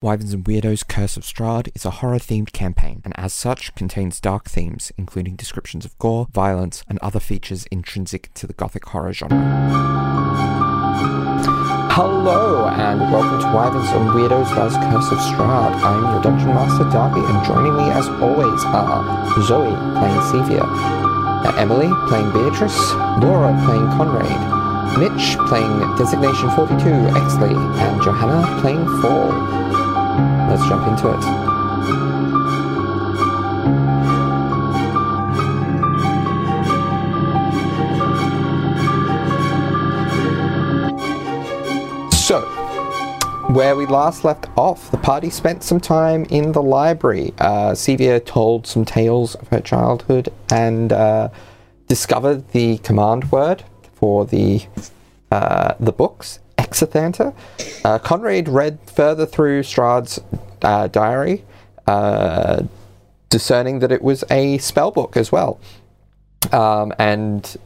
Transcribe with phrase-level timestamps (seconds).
[0.00, 4.20] Wyverns and Weirdos Curse of Strahd is a horror themed campaign, and as such contains
[4.20, 9.12] dark themes, including descriptions of gore, violence, and other features intrinsic to the gothic horror
[9.12, 9.36] genre.
[11.90, 15.74] Hello, and welcome to Wyverns and Weirdos Does Curse of Strahd.
[15.82, 21.56] I'm your Dungeon Master Darby, and joining me as always are Zoe playing Sevia, uh,
[21.58, 24.58] Emily playing Beatrice, Laura playing Conrad,
[24.96, 26.84] Mitch playing Designation 42
[27.18, 29.87] Exley, and Johanna playing Fall.
[30.48, 31.22] Let's jump into it.
[42.28, 42.42] So,
[43.52, 47.32] where we last left off, the party spent some time in the library.
[47.38, 51.30] Uh, Sevia told some tales of her childhood and uh,
[51.86, 54.66] discovered the command word for the
[55.30, 57.34] uh, the books, Exithanta.
[57.84, 60.20] Uh, Conrad read further through Strahd's
[60.62, 61.44] uh, diary,
[61.86, 62.62] uh,
[63.30, 65.60] discerning that it was a spell book as well,
[66.52, 67.56] um, and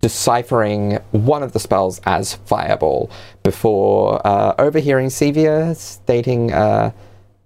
[0.00, 3.10] deciphering one of the spells as Fireball
[3.42, 6.92] before uh, overhearing Sevia stating uh,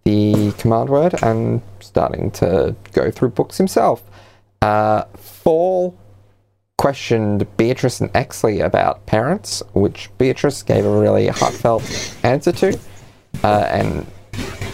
[0.05, 4.03] the command word and starting to go through books himself.
[4.61, 5.97] Uh, Fall
[6.83, 11.85] questioned Beatrice and Exley about parents, which Beatrice gave a really heartfelt
[12.25, 12.77] answer to,
[13.45, 14.05] uh, and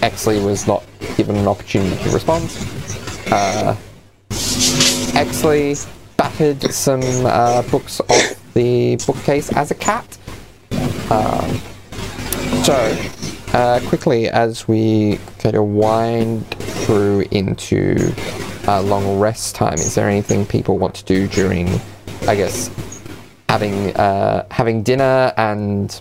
[0.00, 0.82] Exley was not
[1.18, 2.44] given an opportunity to respond.
[3.30, 3.76] Uh,
[4.30, 5.86] Exley
[6.16, 10.16] battered some uh, books off the bookcase as a cat.
[11.10, 11.60] Um,
[12.64, 12.96] so,
[13.52, 18.14] uh, quickly as we kind of wind through into
[18.66, 21.68] uh, long rest time, is there anything people want to do during,
[22.26, 22.70] I guess,
[23.48, 26.00] having uh, having dinner and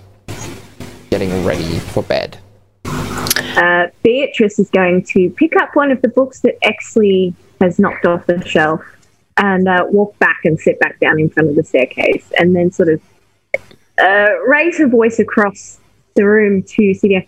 [1.09, 2.37] getting ready for bed?
[2.85, 8.05] Uh, Beatrice is going to pick up one of the books that Exley has knocked
[8.05, 8.81] off the shelf
[9.37, 12.71] and uh, walk back and sit back down in front of the staircase and then
[12.71, 13.01] sort of
[13.99, 15.79] uh, raise her voice across
[16.15, 17.23] the room to Celia.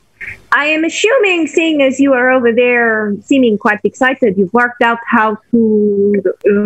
[0.51, 4.99] I am assuming, seeing as you are over there seeming quite excited, you've worked out
[5.05, 6.21] how to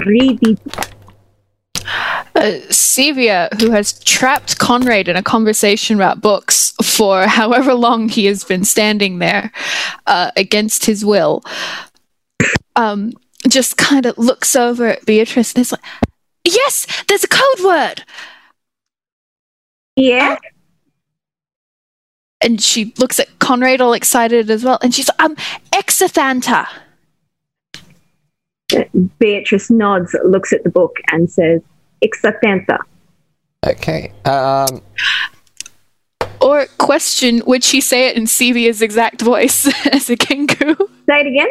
[0.05, 0.57] read the
[2.35, 8.25] Uh, Sevia, who has trapped Conrad in a conversation about books for however long he
[8.25, 9.51] has been standing there
[10.07, 11.43] uh, against his will,
[12.75, 13.13] um,
[13.47, 15.83] just kind of looks over at Beatrice and is like,
[16.43, 18.03] Yes, there's a code word!
[19.95, 20.37] Yeah.
[22.41, 25.35] And she looks at Conrad all excited as well, and she's like, um,
[25.71, 26.67] Exithanta.
[29.19, 31.61] Beatrice nods, looks at the book, and says,
[32.03, 32.79] Exatantha.
[33.65, 34.11] Okay.
[34.25, 34.81] Um,
[36.41, 40.75] Or question, would she say it in Sevia's exact voice as a Kenku?
[41.07, 41.47] Say it again.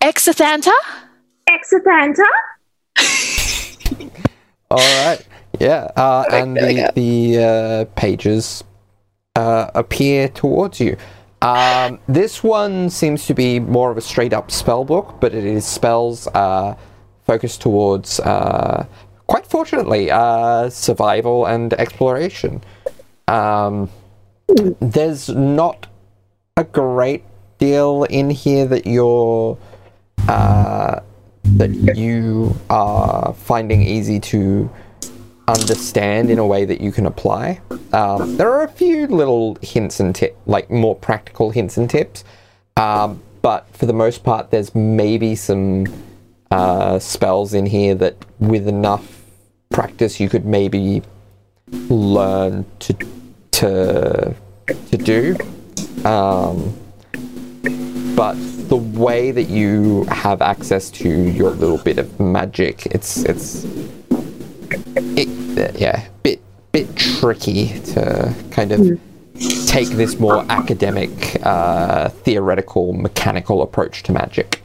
[0.00, 0.72] Exithanta?
[1.48, 2.24] Exatantha.
[4.70, 5.26] all right.
[5.58, 5.90] Yeah.
[5.96, 8.62] Uh, and the the uh, pages
[9.34, 10.96] uh, appear towards you.
[11.42, 15.44] Um, this one seems to be more of a straight up spell book, but it
[15.44, 16.74] is spells uh,
[17.24, 18.86] focused towards, uh,
[19.26, 22.62] quite fortunately, uh, survival and exploration.
[23.28, 23.90] Um,
[24.80, 25.86] there's not
[26.56, 27.24] a great
[27.58, 29.58] deal in here that you're
[30.28, 31.00] uh,
[31.44, 34.70] that you are finding easy to
[35.48, 37.60] understand in a way that you can apply.
[37.92, 42.24] Um, there are a few little hints and tips, like more practical hints and tips,
[42.76, 45.86] um, but for the most part, there's maybe some
[46.50, 49.15] uh, spells in here that, with enough
[49.76, 51.02] practice, you could maybe
[51.90, 52.94] learn to
[53.50, 54.34] to
[54.90, 55.36] to do.
[56.02, 56.74] Um,
[58.16, 58.36] but
[58.70, 63.66] the way that you have access to your little bit of magic, it's it's
[64.96, 65.28] it,
[65.78, 66.40] yeah, bit
[66.72, 68.80] bit tricky to kind of
[69.66, 74.62] take this more academic, uh, theoretical, mechanical approach to magic.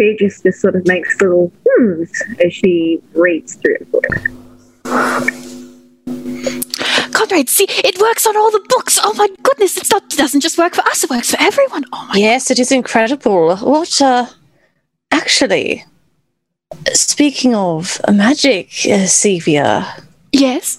[0.00, 2.10] Beatrice just sort of makes little hmms
[2.42, 4.06] as she reads through the book.
[7.12, 8.98] Conrad, see, it works on all the books.
[9.04, 11.84] Oh my goodness, it's not, it doesn't just work for us, it works for everyone.
[11.92, 13.54] Oh my Yes, it is incredible.
[13.58, 14.24] What, uh,
[15.10, 15.84] actually,
[16.94, 20.02] speaking of magic, uh, Sevia,
[20.32, 20.78] Yes.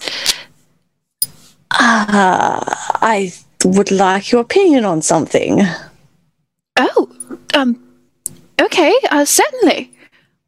[1.70, 2.58] uh,
[3.00, 3.32] I
[3.64, 5.60] would like your opinion on something.
[6.76, 7.08] Oh,
[7.54, 7.78] um,
[8.62, 9.90] okay, uh, certainly.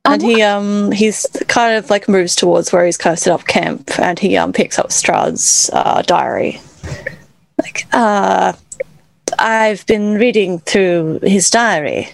[0.07, 3.47] And he um he's kind of like moves towards where he's kind of set up
[3.47, 6.61] camp, and he um picks up Strahd's uh, diary.
[7.63, 8.53] Like, uh,
[9.39, 12.09] I've been reading through his diary.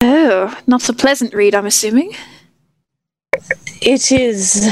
[0.00, 2.12] Oh, not a pleasant read, I'm assuming.
[3.80, 4.68] It is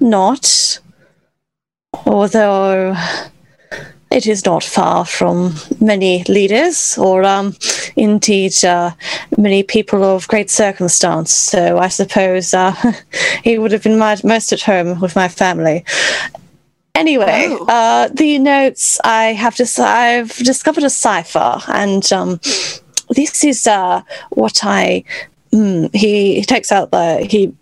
[0.00, 0.80] not,
[2.04, 2.94] although
[4.10, 7.54] it is not far from many leaders or um,
[7.96, 8.90] indeed uh,
[9.38, 11.32] many people of great circumstance.
[11.32, 12.74] So I suppose uh,
[13.44, 15.84] he would have been most at home with my family.
[16.94, 17.66] Anyway, Oh.
[17.66, 22.40] uh, the notes I have dis- I've discovered a cipher, and um,
[23.10, 25.04] this is uh, what I.
[25.52, 27.54] Mm, he, he takes out the he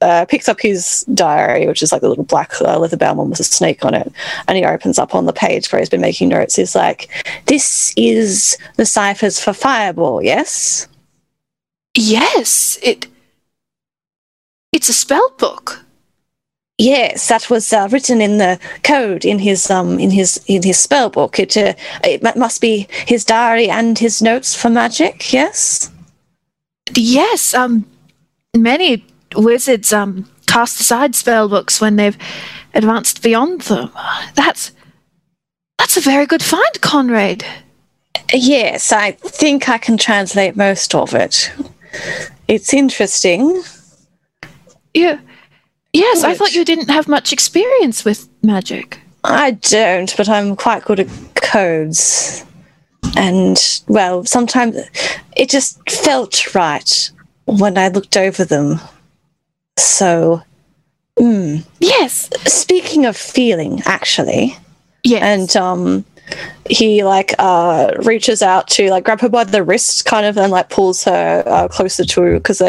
[0.00, 3.30] uh, picks up his diary, which is like a little black uh, leather bound one
[3.30, 4.12] with a snake on it,
[4.48, 6.56] and he opens up on the page where he's been making notes.
[6.56, 7.08] He's like,
[7.46, 10.88] "This is the ciphers for Fireball, yes."
[11.94, 13.06] Yes, it.
[14.72, 15.82] It's a spell book.
[16.78, 20.78] Yes, that was uh, written in the code in his um in his in his
[20.78, 21.38] spell book.
[21.38, 21.72] It uh,
[22.04, 25.32] it mu- must be his diary and his notes for magic.
[25.32, 25.90] Yes.
[26.94, 27.84] Yes, um,
[28.54, 29.04] many
[29.36, 32.16] wizards um cast aside spell books when they've
[32.74, 33.90] advanced beyond them.
[34.34, 34.72] That's
[35.78, 37.44] that's a very good find, Conrad.
[38.32, 41.52] Yes, I think I can translate most of it.
[42.48, 43.62] It's interesting.
[44.94, 45.20] You,
[45.92, 48.98] yes, I thought you didn't have much experience with magic.
[49.24, 52.44] I don't, but I'm quite good at codes.
[53.16, 53.58] And,
[53.88, 54.76] well, sometimes
[55.36, 57.10] it just felt right
[57.44, 58.80] when I looked over them.
[59.78, 60.42] So,
[61.18, 61.64] mm.
[61.80, 64.56] Yes, speaking of feeling, actually,
[65.02, 65.22] yes.
[65.22, 66.04] and um,
[66.68, 70.50] he like uh reaches out to like grab her by the wrist, kind of, and
[70.50, 72.62] like pulls her uh, closer to because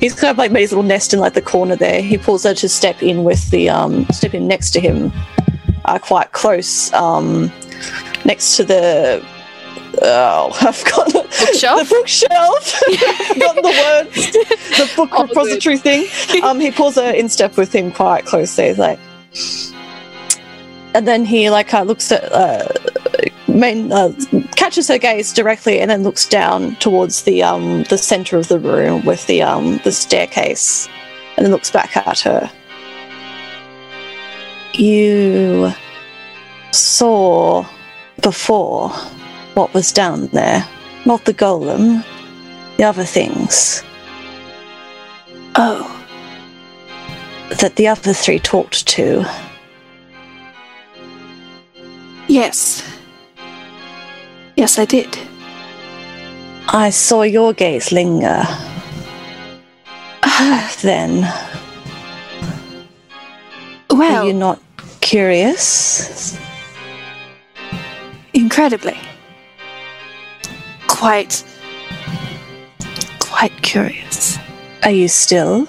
[0.00, 2.02] he's kind of like made his little nest in like the corner there.
[2.02, 5.12] He pulls her to step in with the um step in next to him,
[5.84, 7.50] uh, quite close, um,
[8.24, 9.24] next to the.
[10.02, 11.88] Oh, I've got Bookshelf?
[11.88, 12.82] the bookshelf.
[12.88, 14.32] I've the words.
[14.32, 15.28] The book Oh, good.
[15.30, 16.42] repository thing.
[16.42, 18.68] Um, he pulls her in step with him quite closely.
[18.68, 18.98] He's like,
[20.94, 22.66] and then he like uh, looks at uh,
[23.46, 24.12] main uh,
[24.56, 28.58] catches her gaze directly, and then looks down towards the um the center of the
[28.58, 30.88] room with the um the staircase,
[31.36, 32.50] and then looks back at her.
[34.74, 35.72] You
[36.72, 37.66] saw
[38.22, 38.92] before
[39.60, 40.66] what was down there,
[41.04, 42.02] not the golem,
[42.78, 43.82] the other things
[45.56, 45.84] oh,
[47.60, 49.22] that the other three talked to.
[52.26, 52.82] yes.
[54.56, 55.18] Yes, I did.
[56.68, 58.42] I saw your gaze linger
[60.82, 61.20] then.
[63.90, 64.58] well, Are you not
[65.02, 66.38] curious?
[68.32, 68.96] incredibly.
[70.90, 71.44] Quite.
[73.20, 74.38] quite curious.
[74.82, 75.66] Are you still?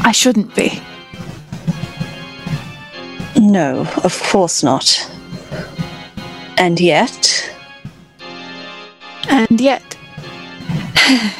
[0.00, 0.80] I shouldn't be.
[3.36, 5.08] No, of course not.
[6.56, 7.48] And yet,
[9.28, 9.96] And yet,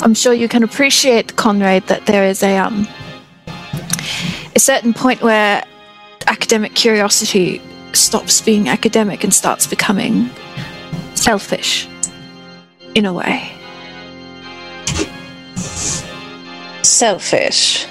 [0.00, 2.88] I'm sure you can appreciate, Conrad, that there is a um
[4.54, 5.62] a certain point where
[6.26, 7.60] academic curiosity
[7.96, 10.30] stops being academic and starts becoming
[11.14, 11.88] selfish,
[12.94, 13.56] in a way.
[16.96, 17.84] selfish.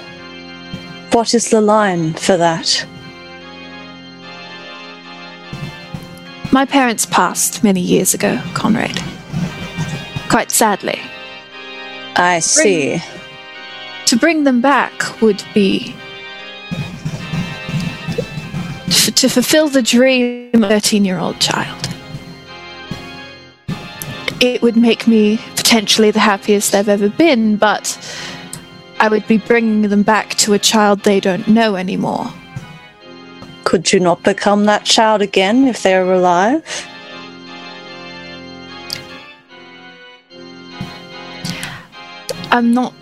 [1.12, 2.84] What is the line for that?
[6.52, 9.00] My parents passed many years ago, Conrad.
[10.28, 11.00] Quite sadly.
[12.16, 13.00] I see.
[14.06, 15.94] To bring them back would be
[18.86, 21.88] to fulfill the dream of a 13 year old child.
[24.40, 27.98] It would make me potentially the happiest they've ever been, but
[29.00, 32.26] I would be bringing them back to a child they don't know anymore.
[33.64, 36.86] Could you not become that child again if they were alive?
[42.52, 42.94] I'm not.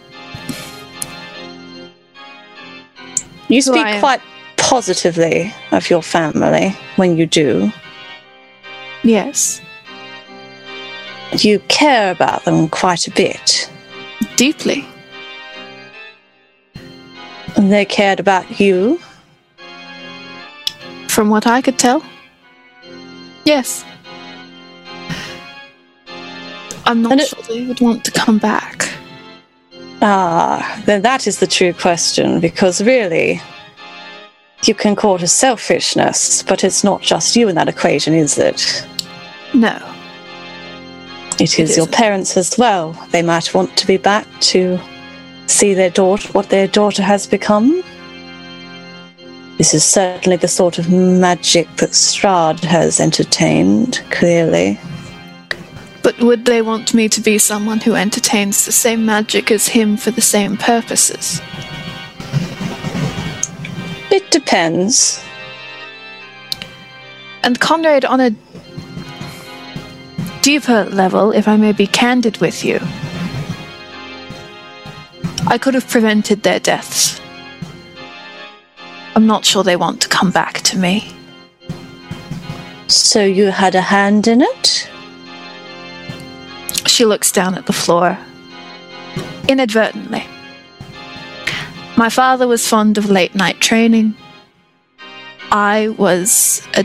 [3.49, 4.23] You speak quite
[4.65, 7.71] positively of your family when you do.
[9.03, 9.61] Yes.
[11.33, 13.71] You care about them quite a bit.
[14.37, 14.87] Deeply.
[17.57, 18.99] And they cared about you.
[21.09, 22.03] From what I could tell.
[23.45, 23.85] Yes.
[26.87, 28.89] I'm not it- sure they would want to come back.
[30.01, 33.41] Ah, then that is the true question, because really,
[34.69, 38.87] you can call it selfishness, but it's not just you in that equation, is it?
[39.53, 39.79] No.
[41.39, 42.93] It is It your parents as well.
[43.11, 44.79] They might want to be back to
[45.47, 47.83] see their daughter, what their daughter has become.
[49.59, 54.81] This is certainly the sort of magic that Strahd has entertained, clearly.
[56.03, 59.97] But would they want me to be someone who entertains the same magic as him
[59.97, 61.41] for the same purposes?
[64.11, 65.23] It depends.
[67.43, 68.31] And Conrad, on a
[70.41, 72.79] deeper level, if I may be candid with you,
[75.47, 77.21] I could have prevented their deaths.
[79.15, 81.15] I'm not sure they want to come back to me.
[82.89, 84.91] So you had a hand in it?
[86.87, 88.19] She looks down at the floor.
[89.49, 90.27] Inadvertently.
[91.97, 94.17] My father was fond of late night training.
[95.53, 96.85] I was a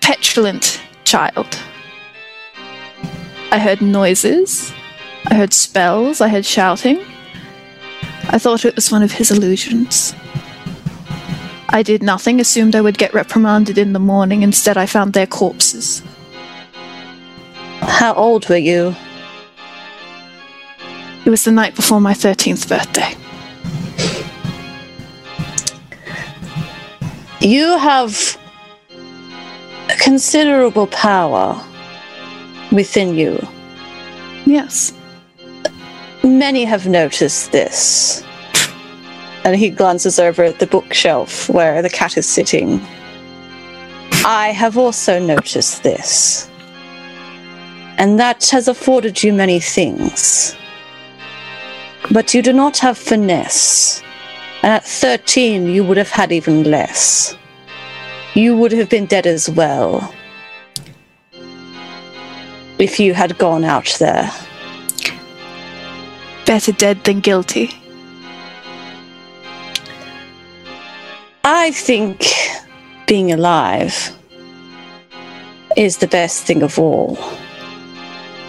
[0.00, 1.58] petulant child.
[3.50, 4.72] I heard noises.
[5.26, 6.20] I heard spells.
[6.20, 7.04] I heard shouting.
[8.28, 10.14] I thought it was one of his illusions.
[11.68, 14.42] I did nothing, assumed I would get reprimanded in the morning.
[14.42, 16.02] Instead, I found their corpses.
[17.80, 18.94] How old were you?
[21.24, 23.16] It was the night before my 13th birthday.
[27.42, 28.38] You have
[29.98, 31.60] considerable power
[32.70, 33.36] within you.
[34.46, 34.92] Yes.
[36.22, 38.22] Many have noticed this.
[39.42, 42.80] And he glances over at the bookshelf where the cat is sitting.
[44.24, 46.48] I have also noticed this.
[47.98, 50.54] And that has afforded you many things.
[52.12, 54.00] But you do not have finesse.
[54.62, 57.36] And at 13, you would have had even less.
[58.34, 60.14] You would have been dead as well.
[62.78, 64.30] If you had gone out there.
[66.46, 67.70] Better dead than guilty.
[71.44, 72.24] I think
[73.06, 74.16] being alive
[75.76, 77.18] is the best thing of all.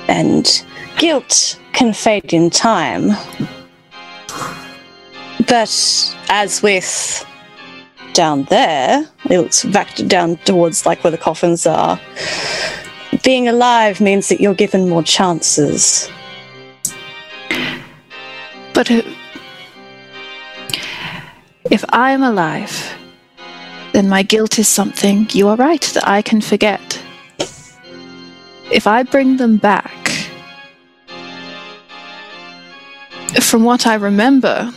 [0.07, 0.63] And
[0.97, 3.11] guilt can fade in time.
[5.53, 7.23] But as with
[8.13, 11.99] down there, it looks back down towards like where the coffins are.
[13.23, 16.09] Being alive means that you're given more chances.
[18.73, 19.03] But uh,
[21.69, 22.73] if I'm alive,
[23.91, 26.99] then my guilt is something, you are right, that I can forget.
[28.71, 30.09] If I bring them back,
[33.39, 34.73] from what I remember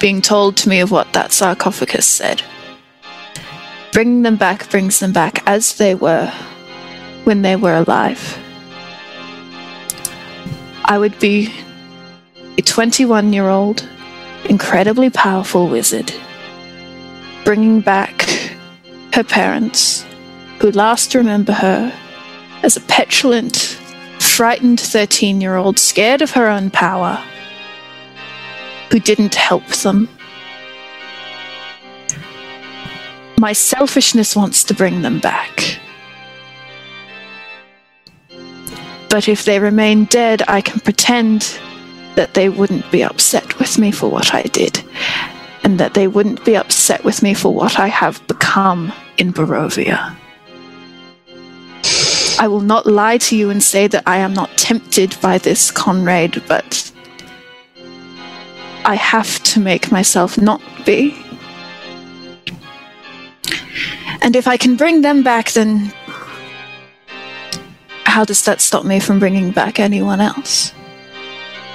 [0.00, 2.42] being told to me of what that sarcophagus said,
[3.92, 6.32] bringing them back brings them back as they were
[7.24, 8.38] when they were alive.
[10.84, 11.52] I would be
[12.56, 13.86] a 21 year old,
[14.48, 16.12] incredibly powerful wizard,
[17.44, 18.22] bringing back
[19.12, 20.04] her parents,
[20.60, 21.92] who last remember her
[22.62, 23.56] as a petulant,
[24.18, 27.22] frightened 13 year old, scared of her own power,
[28.90, 30.08] who didn't help them.
[33.38, 35.78] My selfishness wants to bring them back.
[39.08, 41.58] But if they remain dead, I can pretend
[42.14, 44.82] that they wouldn't be upset with me for what I did,
[45.62, 50.16] and that they wouldn't be upset with me for what I have become in Barovia.
[52.40, 55.70] I will not lie to you and say that I am not tempted by this,
[55.70, 56.87] Conrad, but
[58.88, 61.14] I have to make myself not be.
[64.22, 65.92] And if I can bring them back, then
[68.04, 70.72] how does that stop me from bringing back anyone else?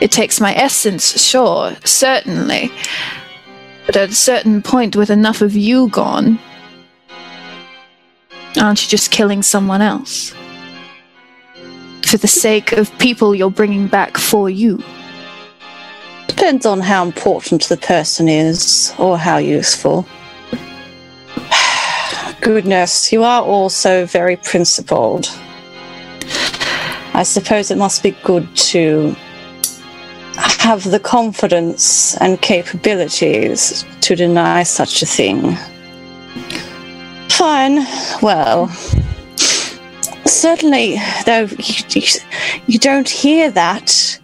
[0.02, 2.72] It takes my essence, sure, certainly.
[3.86, 6.40] But at a certain point, with enough of you gone,
[8.60, 10.34] aren't you just killing someone else?
[12.08, 14.84] For the sake of people you're bringing back for you.
[16.36, 20.04] Depends on how important the person is or how useful.
[22.42, 25.30] Goodness, you are also very principled.
[27.14, 29.16] I suppose it must be good to
[30.36, 35.56] have the confidence and capabilities to deny such a thing.
[37.30, 37.86] Fine,
[38.24, 38.70] well,
[40.26, 40.98] certainly,
[41.28, 42.02] though you,
[42.66, 44.20] you don't hear that,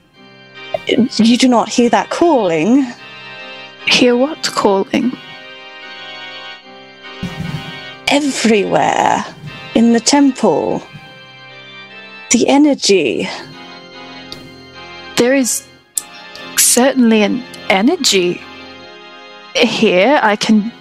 [1.18, 2.86] you do not hear that calling.
[3.86, 5.12] Hear what calling?
[8.10, 9.24] everywhere
[9.76, 10.82] in the temple.
[12.32, 13.28] The energy.
[15.18, 15.68] There is
[16.58, 18.42] certainly an energy
[19.56, 20.20] here.
[20.22, 20.72] I can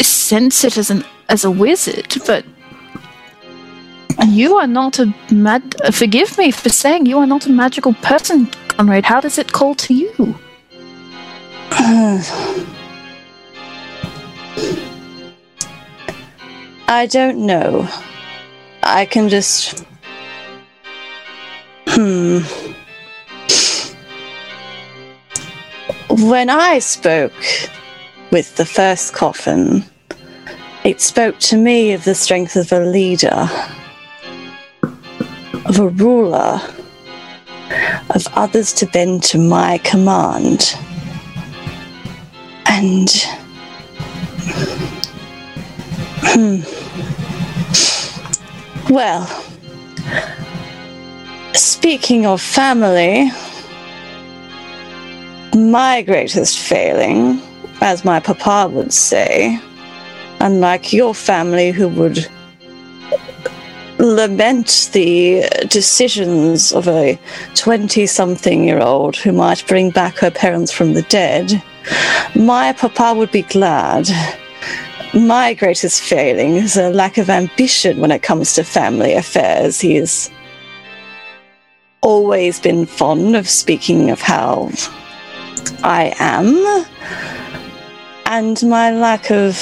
[0.00, 2.44] sense it as an as a wizard, but
[4.26, 5.74] you are not a mad.
[5.92, 9.04] Forgive me for saying you are not a magical person, Conrad.
[9.04, 10.38] How does it call to you?
[16.88, 17.88] I don't know.
[18.82, 19.84] I can just.
[21.86, 22.40] Hmm.
[26.08, 27.32] When I spoke
[28.30, 29.84] with the first coffin,
[30.84, 33.48] it spoke to me of the strength of a leader,
[35.64, 36.60] of a ruler,
[38.10, 40.74] of others to bend to my command.
[42.66, 43.10] And.
[46.24, 46.62] Hmm.
[48.92, 49.26] Well,
[51.52, 53.30] speaking of family,
[55.54, 57.40] my greatest failing,
[57.80, 59.60] as my papa would say,
[60.40, 62.28] unlike your family who would
[64.02, 67.18] lament the decisions of a
[67.54, 71.62] 20 something year old who might bring back her parents from the dead,
[72.34, 74.08] my papa would be glad
[75.14, 79.78] my greatest failing is a lack of ambition when it comes to family affairs.
[79.80, 80.30] He's
[82.00, 84.70] always been fond of speaking of how
[85.84, 86.86] I am,
[88.26, 89.58] and my lack of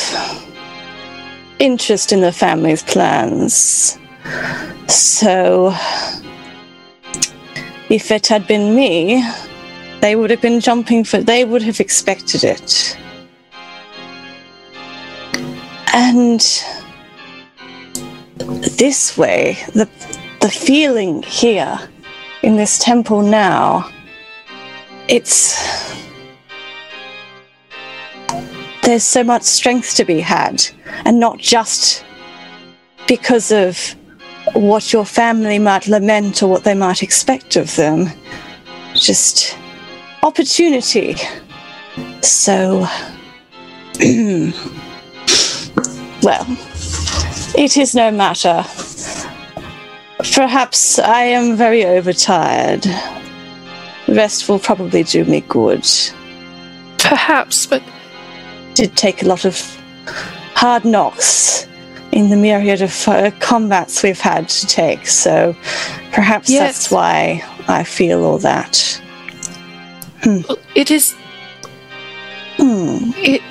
[1.58, 3.99] interest in the family's plans.
[4.88, 5.74] So,
[7.88, 9.24] if it had been me,
[10.00, 12.96] they would have been jumping for, they would have expected it.
[15.92, 16.40] And
[18.78, 19.88] this way, the,
[20.40, 21.78] the feeling here
[22.42, 23.90] in this temple now,
[25.08, 25.90] it's.
[28.82, 30.66] There's so much strength to be had,
[31.04, 32.04] and not just
[33.06, 33.94] because of
[34.54, 38.08] what your family might lament or what they might expect of them.
[38.94, 39.56] Just
[40.22, 41.16] opportunity.
[42.22, 42.86] So.
[46.22, 46.44] Well,
[47.56, 48.62] it is no matter.
[50.34, 52.86] Perhaps I am very overtired.
[54.06, 55.86] Rest will probably do me good.
[56.98, 57.82] Perhaps, but
[58.74, 59.56] Did take a lot of
[60.54, 61.66] hard knocks
[62.12, 65.54] in the myriad of uh, combats we've had to take, so
[66.12, 66.60] perhaps Yes.
[66.60, 69.00] that's why I feel all that.
[70.74, 71.14] it is.
[72.56, 73.12] Hmm.
[73.16, 73.42] It.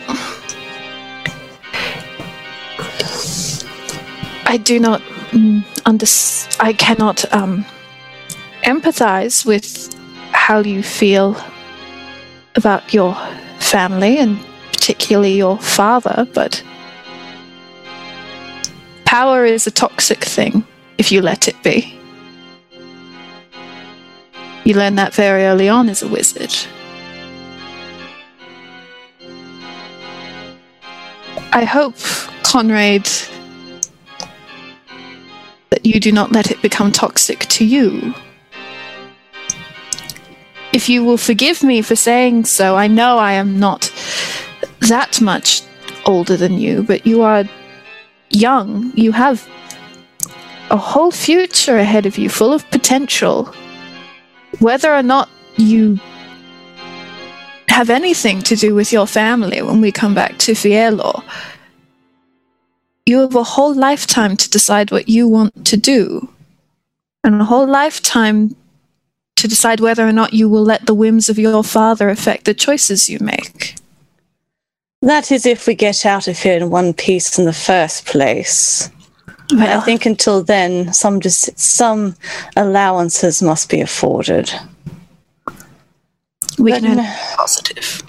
[4.45, 6.06] I do not mm, under.
[6.60, 7.65] I cannot um,
[8.63, 9.95] empathize with
[10.32, 11.38] how you feel
[12.56, 13.15] about your
[13.60, 14.39] family and
[14.72, 16.63] particularly your father, but
[19.10, 20.63] power is a toxic thing
[21.00, 22.00] if you let it be.
[24.65, 26.54] You learn that very early on as a wizard.
[31.52, 31.95] I hope,
[32.43, 33.10] Conrad,
[35.72, 38.13] that you do not let it become toxic to you.
[40.72, 43.91] If you will forgive me for saying so, I know I am not
[44.82, 45.63] that much
[46.06, 47.45] older than you, but you are
[48.30, 48.92] young.
[48.96, 49.48] You have
[50.70, 53.54] a whole future ahead of you, full of potential.
[54.60, 56.00] Whether or not you
[57.68, 61.24] have anything to do with your family when we come back to Fiello,
[63.06, 66.30] you have a whole lifetime to decide what you want to do,
[67.24, 68.56] and a whole lifetime
[69.36, 72.54] to decide whether or not you will let the whims of your father affect the
[72.54, 73.79] choices you make.
[75.02, 78.90] That is if we get out of here in one piece in the first place.
[79.50, 82.16] But I think until then, some dis- some
[82.56, 84.52] allowances must be afforded.
[86.60, 88.04] we but can no- only be positive.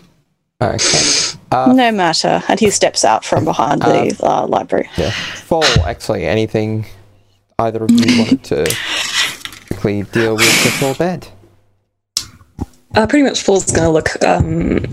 [0.62, 1.38] Okay.
[1.52, 2.42] Uh, no matter.
[2.48, 4.90] And he steps out from behind the uh, library.
[4.98, 5.10] yeah.
[5.10, 6.84] Fall, actually, anything
[7.58, 8.76] either of you wanted to
[9.68, 11.28] quickly deal with before bed?
[12.94, 14.84] Uh, pretty much Fall's going to look um,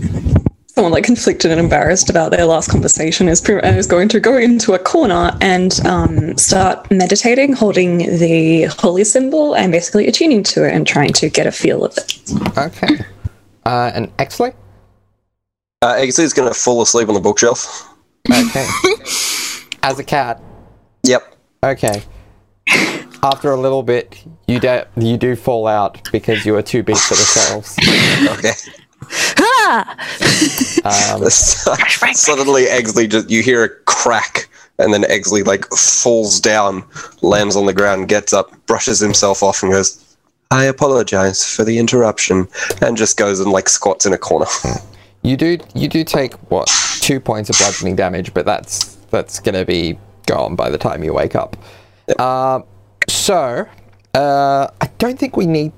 [0.78, 3.28] someone like conflicted and embarrassed about their last conversation.
[3.28, 7.98] Is pretty, and is going to go into a corner and um, start meditating, holding
[7.98, 11.98] the holy symbol and basically attuning to it and trying to get a feel of
[11.98, 12.32] it.
[12.56, 13.04] Okay.
[13.66, 14.54] Uh, and Exley?
[15.82, 17.92] Uh, Exley's going to fall asleep on the bookshelf.
[18.30, 18.68] Okay.
[19.82, 20.40] as a cat.
[21.02, 21.34] Yep.
[21.64, 22.04] Okay.
[23.24, 26.98] After a little bit, you do you do fall out because you are too big
[26.98, 27.76] for the shelves.
[28.38, 28.52] Okay.
[30.84, 36.84] Um, Suddenly, Exley just you hear a crack, and then Exley like falls down,
[37.20, 40.16] lands on the ground, gets up, brushes himself off, and goes,
[40.50, 42.48] "I apologize for the interruption,"
[42.80, 44.46] and just goes and like squats in a corner.
[45.22, 46.68] you do you do take what
[47.00, 51.12] two points of bludgeoning damage, but that's that's gonna be gone by the time you
[51.12, 51.56] wake up.
[52.18, 52.64] Um,
[53.08, 53.66] so
[54.14, 55.72] uh, I don't think we need,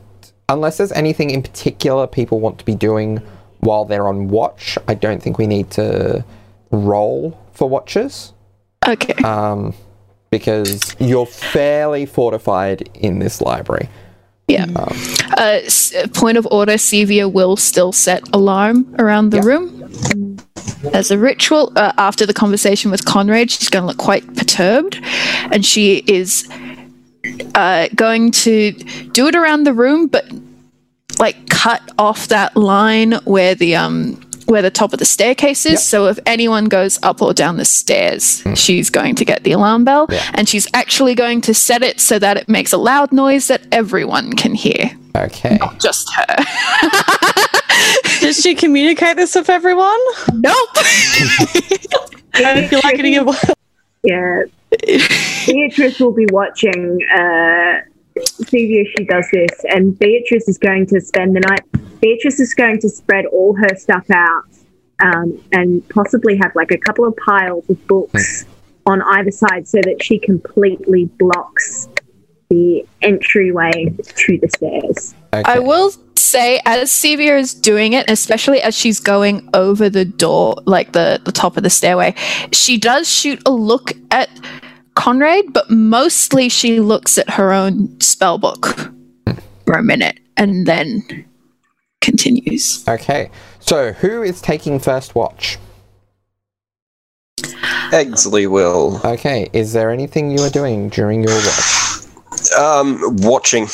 [0.51, 3.23] unless there's anything in particular people want to be doing
[3.61, 4.77] while they're on watch.
[4.89, 6.25] I don't think we need to
[6.71, 8.33] roll for watches.
[8.87, 9.15] Okay.
[9.25, 9.75] um,
[10.31, 13.89] because you're fairly fortified in this library.
[14.49, 14.67] Yeah.
[15.37, 15.61] Uh,
[16.15, 19.45] point of order, Sevia will still set alarm around the Yeah.
[19.45, 20.37] room.
[20.93, 24.99] As a ritual, uh, after the conversation with Conrad, she's going to look quite perturbed,
[25.53, 26.49] and she is
[27.55, 28.73] uh, going to
[29.13, 30.25] do it around the room, but
[31.19, 35.73] like cut off that line where the um where the top of the staircase is.
[35.73, 35.79] Yep.
[35.81, 39.85] So if anyone goes up or down the stairs, she's going to get the alarm
[39.85, 40.29] bell, Yeah.
[40.35, 43.63] and she's actually going to set it so that it makes a loud noise that
[43.71, 45.57] everyone can hear, Okay.
[45.79, 46.37] just her.
[48.21, 49.99] Does she communicate this with everyone?
[50.35, 50.55] nope.
[52.35, 53.25] I feel like getting a
[54.03, 54.43] Yeah.
[55.47, 57.81] Beatrice will be watching uh,
[58.25, 62.01] see if she does this, and Beatrice is going to spend the night.
[62.01, 64.45] Beatrice is going to spread all her stuff out
[65.03, 68.47] um, and possibly have like a couple of piles of books
[68.87, 71.89] on either side so that she completely blocks
[72.51, 75.15] the entryway to the stairs.
[75.33, 75.51] Okay.
[75.51, 80.57] I will say, as Sevia is doing it, especially as she's going over the door,
[80.67, 82.15] like the, the top of the stairway,
[82.53, 84.29] she does shoot a look at
[84.95, 88.93] Conrad, but mostly she looks at her own spell book
[89.65, 91.25] for a minute and then
[92.01, 92.87] continues.
[92.89, 93.31] Okay.
[93.61, 95.59] So who is taking first watch?
[97.93, 99.01] Exley will.
[99.05, 99.49] Okay.
[99.53, 101.80] Is there anything you are doing during your watch?
[102.59, 103.69] Um, watching.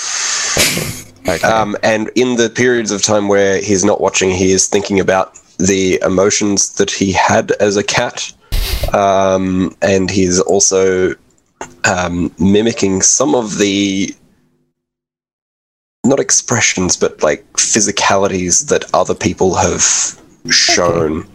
[1.29, 1.47] Okay.
[1.47, 5.39] Um, and in the periods of time where he's not watching, he is thinking about
[5.59, 8.33] the emotions that he had as a cat.
[8.93, 11.15] Um, and he's also
[11.85, 14.15] um, mimicking some of the
[16.05, 19.83] not expressions, but like physicalities that other people have
[20.51, 21.27] shown.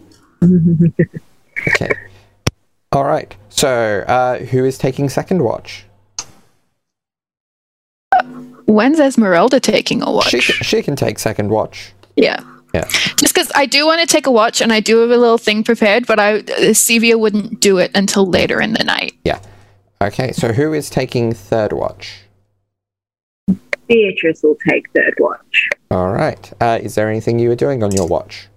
[1.67, 1.91] okay.
[2.91, 3.36] All right.
[3.49, 5.86] So uh, who is taking second watch?
[8.73, 10.29] When's Esmeralda taking a watch?
[10.29, 11.93] She can, she can take second watch.
[12.15, 12.43] Yeah.
[12.73, 12.86] Yeah.
[13.17, 15.38] Just because I do want to take a watch and I do have a little
[15.38, 19.13] thing prepared, but I uh, Sevia wouldn't do it until later in the night.
[19.25, 19.41] Yeah.
[20.01, 20.31] Okay.
[20.31, 22.21] So who is taking third watch?
[23.88, 25.69] Beatrice will take third watch.
[25.91, 26.53] All right.
[26.62, 28.47] Uh, is there anything you are doing on your watch?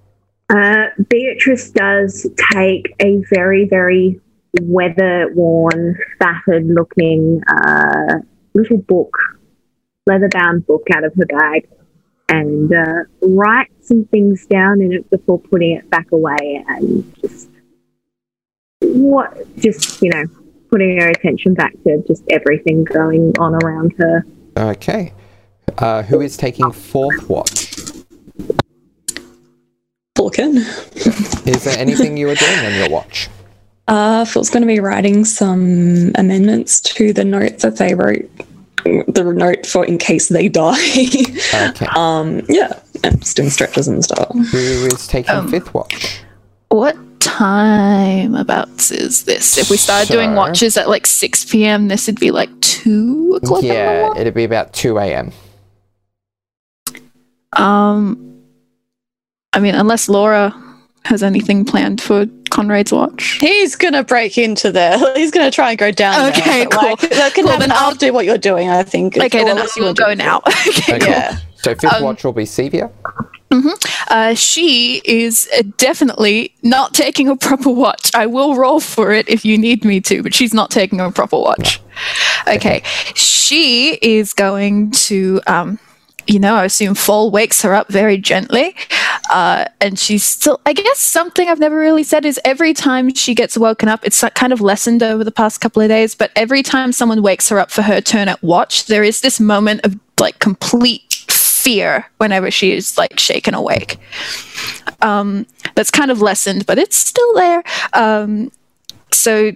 [0.49, 4.21] Uh, Beatrice does take a very, very
[4.63, 8.19] weather worn, battered looking uh,
[8.55, 9.17] little book,
[10.07, 11.69] leather bound book out of her bag
[12.29, 17.49] and uh, write some things down in it before putting it back away and just
[18.81, 20.25] what, just, you know,
[20.71, 24.27] putting her attention back to just everything going on around her.
[24.57, 25.13] Okay.
[25.79, 27.75] Uh, who is taking fourth watch?
[30.17, 30.59] Vulcan.
[30.59, 33.29] Is there anything you are doing on your watch?
[33.89, 38.31] Uh, Fall's going to be writing some amendments to the note that they wrote,
[38.85, 40.77] the note for in case they die.
[41.55, 41.87] Okay.
[41.97, 44.29] um, yeah, and just doing stretches and stuff.
[44.31, 46.21] Who is taking Um, fifth watch?
[46.69, 49.57] What time about is this?
[49.59, 53.63] If we started doing watches at like 6 p.m., this would be like 2 o'clock
[53.63, 55.33] Yeah, it'd be about 2 a.m.
[57.55, 58.43] Um,
[59.53, 60.55] I mean, unless Laura
[61.05, 63.39] has anything planned for Conrad's watch.
[63.41, 64.97] He's gonna break into there.
[65.17, 66.29] He's gonna try and go down.
[66.31, 66.91] Okay, there, cool.
[66.91, 68.69] Like, that can Cool, happen then I'll- after what you're doing.
[68.69, 69.17] I think.
[69.17, 70.41] Okay, then I'll you want go now.
[70.49, 70.99] okay, Okay.
[71.01, 71.09] cool.
[71.09, 71.39] Yeah.
[71.57, 72.91] So fifth Um, watch will be Sevia.
[74.09, 78.11] Uh, she is uh, definitely not taking a proper watch.
[78.15, 81.11] I will roll for it if you need me to, but she's not taking a
[81.13, 81.81] proper watch.
[82.49, 82.83] Okay.
[83.15, 85.79] She is going to, um,
[86.27, 88.75] you know, I assume Fall wakes her up very gently.
[89.31, 93.35] Uh, and she's still, I guess, something I've never really said is every time she
[93.35, 96.63] gets woken up, it's kind of lessened over the past couple of days, but every
[96.63, 99.99] time someone wakes her up for her turn at watch, there is this moment of
[100.21, 103.99] like complete fear whenever she is like shaken awake.
[105.01, 107.63] Um, that's kind of lessened, but it's still there.
[107.95, 108.53] Um,
[109.13, 109.53] so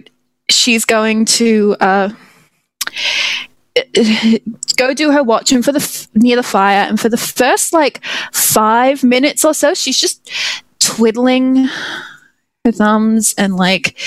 [0.49, 2.09] she's going to uh,
[4.77, 8.03] go do her watching for the f- near the fire, and for the first like
[8.31, 10.31] five minutes or so, she's just
[10.79, 11.67] twiddling
[12.65, 13.97] her thumbs and like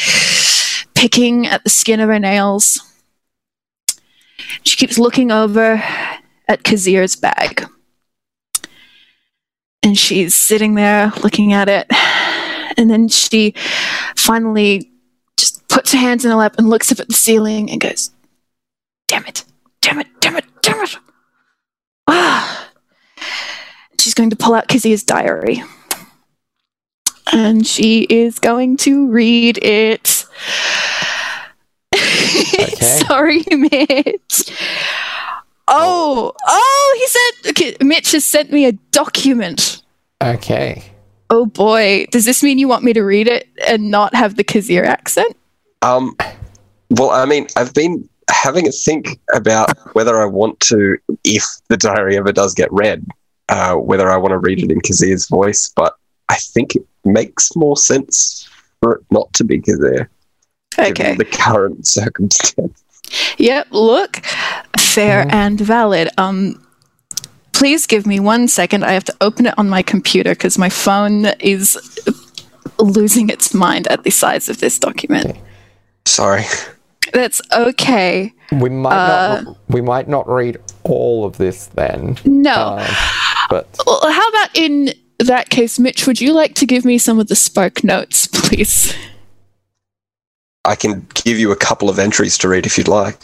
[0.94, 2.80] picking at the skin of her nails.
[4.64, 5.82] She keeps looking over
[6.48, 7.66] at Kazir's bag.
[9.82, 11.86] And she's sitting there looking at it.
[12.78, 13.52] And then she
[14.16, 14.90] finally
[15.36, 18.10] just puts her hands in her lap and looks up at the ceiling and goes,
[19.08, 19.44] Damn it,
[19.82, 20.96] damn it, damn it, damn it.
[22.08, 22.70] Ah.
[23.98, 25.62] She's going to pull out Kazir's diary.
[27.32, 30.24] And she is going to read it.
[33.06, 34.52] Sorry, Mitch.
[35.68, 39.82] Oh, oh, he said, okay, Mitch has sent me a document.
[40.22, 40.84] Okay.
[41.30, 44.44] Oh boy, does this mean you want me to read it and not have the
[44.44, 45.34] Kazir accent?
[45.80, 46.16] Um,
[46.90, 51.76] well, I mean, I've been having a think about whether I want to, if the
[51.76, 53.06] diary ever does get read,
[53.48, 55.94] uh, whether I want to read it in Kazir's voice, but
[56.28, 58.48] I think it makes more sense
[58.80, 60.08] for it not to be Kazir.
[60.78, 60.92] Okay.
[60.92, 62.82] Given the current circumstance.
[63.36, 64.16] Yep, look,
[64.78, 66.08] fair and valid.
[66.16, 66.66] Um,
[67.52, 68.84] please give me one second.
[68.84, 71.76] I have to open it on my computer because my phone is
[72.78, 75.36] losing its mind at the size of this document.
[76.06, 76.44] Sorry.
[77.12, 78.32] That's okay.
[78.52, 79.56] We might Uh, not.
[79.68, 82.18] We might not read all of this then.
[82.24, 82.78] No.
[82.78, 82.94] Um,
[83.50, 87.18] but Well, how about in that case, Mitch, would you like to give me some
[87.20, 88.94] of the spark notes, please?
[90.64, 93.18] I can give you a couple of entries to read if you'd like.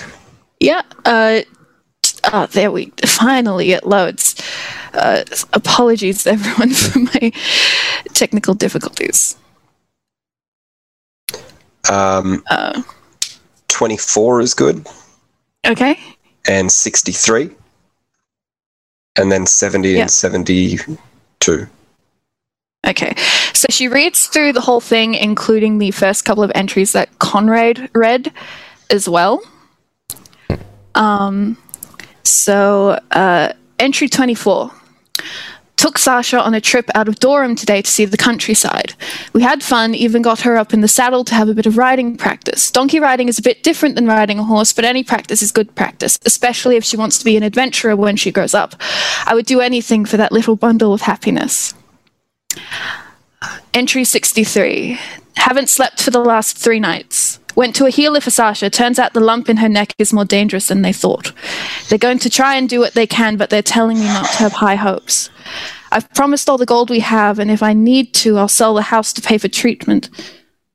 [0.60, 0.82] Yeah.
[1.04, 1.40] Uh,
[2.32, 4.34] oh, there we finally it loads.
[4.92, 5.22] Uh,
[5.52, 7.32] apologies, everyone, for my
[8.14, 9.36] technical difficulties.
[11.88, 12.82] Um, Uh,
[13.78, 14.84] 24 is good,
[15.64, 15.96] okay.
[16.48, 17.48] and 63,
[19.14, 20.00] and then 70 Yeah.
[20.00, 21.68] and 72.
[22.84, 23.14] Okay.
[23.52, 27.88] So she reads through the whole thing, including the first couple of entries that Conrad
[27.94, 28.32] read
[28.90, 29.40] as well.
[30.96, 31.56] Um,
[32.24, 34.72] so, uh, entry 24.
[35.78, 38.94] Took Sasha on a trip out of Durham today to see the countryside.
[39.32, 41.78] We had fun, even got her up in the saddle to have a bit of
[41.78, 42.68] riding practice.
[42.72, 45.72] Donkey riding is a bit different than riding a horse, but any practice is good
[45.76, 48.74] practice, especially if she wants to be an adventurer when she grows up.
[49.24, 51.74] I would do anything for that little bundle of happiness.
[53.72, 54.98] Entry 63.
[55.36, 57.38] Haven't slept for the last three nights.
[57.58, 58.70] Went to a healer for Sasha.
[58.70, 61.32] Turns out the lump in her neck is more dangerous than they thought.
[61.88, 64.38] They're going to try and do what they can, but they're telling me not to
[64.38, 65.28] have high hopes.
[65.90, 68.82] I've promised all the gold we have, and if I need to, I'll sell the
[68.82, 70.08] house to pay for treatment.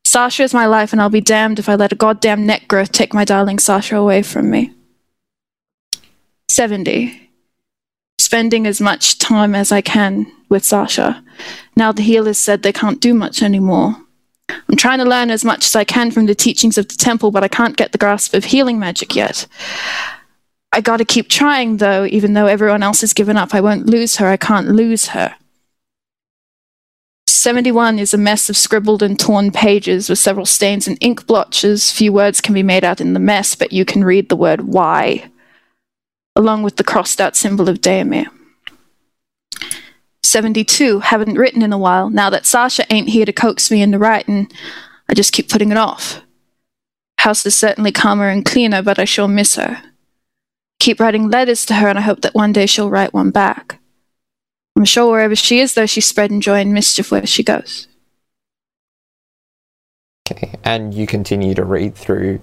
[0.04, 2.92] Sasha is my life, and I'll be damned if I let a goddamn neck growth
[2.92, 4.74] take my darling Sasha away from me.
[6.50, 7.30] 70.
[8.20, 11.24] Spending as much time as I can with Sasha.
[11.78, 14.03] Now the healers said they can't do much anymore.
[14.50, 17.32] I'm trying to learn as much as I can from the teachings of the temple,
[17.32, 19.48] but I can't get the grasp of healing magic yet.
[20.72, 23.54] I gotta keep trying, though, even though everyone else has given up.
[23.54, 24.28] I won't lose her.
[24.28, 25.36] I can't lose her.
[27.28, 31.92] 71 is a mess of scribbled and torn pages with several stains and ink blotches.
[31.92, 34.62] Few words can be made out in the mess, but you can read the word
[34.62, 35.30] why,
[36.38, 38.28] along with the crossed out symbol of Daemir.
[40.24, 41.00] 72.
[41.00, 42.10] Haven't written in a while.
[42.10, 44.50] Now that Sasha ain't here to coax me into writing,
[45.10, 46.22] I just keep putting it off.
[47.20, 49.82] House is certainly calmer and cleaner, but I sure miss her.
[50.80, 53.80] Keep writing letters to her, and I hope that one day she'll write one back.
[54.76, 57.88] I'm sure wherever she is, though, she's spreading joy and mischief where she goes.
[60.32, 62.42] okay, and you continue to read through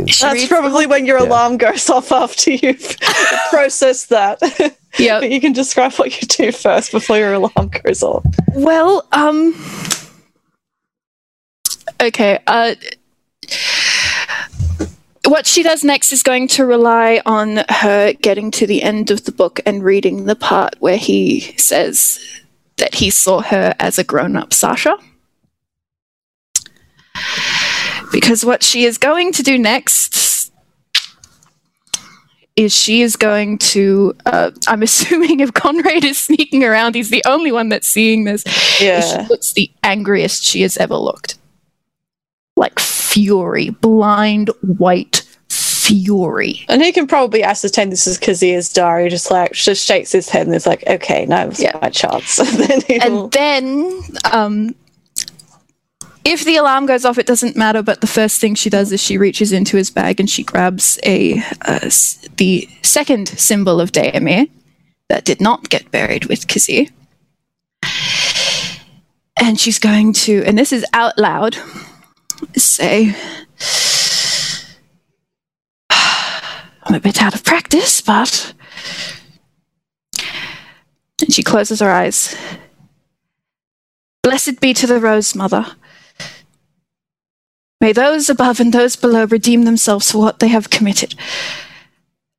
[0.00, 0.10] his.
[0.10, 1.26] She That's probably when your Yeah.
[1.28, 2.96] alarm goes off after you've
[3.50, 4.38] processed that.
[4.98, 5.20] Yep.
[5.22, 8.24] But you can describe what you do first before your alarm goes off.
[8.54, 9.54] Well, um.
[12.00, 12.74] Okay, uh.
[15.26, 19.24] What she does next is going to rely on her getting to the end of
[19.24, 22.18] the book and reading the part where he says
[22.76, 24.96] that he saw her as a grown up Sasha.
[28.14, 30.52] Because what she is going to do next
[32.54, 34.14] is she is going to.
[34.24, 38.44] Uh, I'm assuming if Conrad is sneaking around, he's the only one that's seeing this.
[38.80, 39.00] Yeah.
[39.00, 41.36] She looks the angriest she has ever looked.
[42.56, 46.64] Like fury, blind white fury.
[46.68, 50.46] And he can probably ascertain this is Kazir's diary, just like just shakes his head
[50.46, 51.76] and is like, okay, no, it was Yeah.
[51.82, 52.36] my chance.
[52.36, 54.74] then And then um,
[56.24, 57.82] if the alarm goes off, it doesn't matter.
[57.82, 60.98] But the first thing she does is she reaches into his bag and she grabs
[61.04, 61.90] a uh,
[62.36, 64.48] the second symbol of Daemir
[65.08, 66.90] that did not get buried with Kizzy.
[69.36, 71.56] And she's going to, and this is out loud,
[72.56, 73.14] say,
[76.84, 78.54] I'm a bit out of practice, but.
[81.20, 82.36] And she closes her eyes.
[84.22, 85.66] Blessed be to the Rose Mother.
[87.84, 91.14] May those above and those below redeem themselves for what they have committed.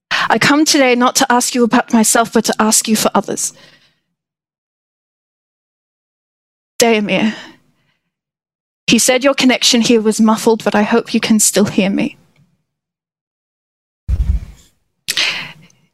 [0.09, 3.53] I come today not to ask you about myself, but to ask you for others.
[6.79, 7.35] Daemir.
[8.87, 12.17] He said your connection here was muffled, but I hope you can still hear me.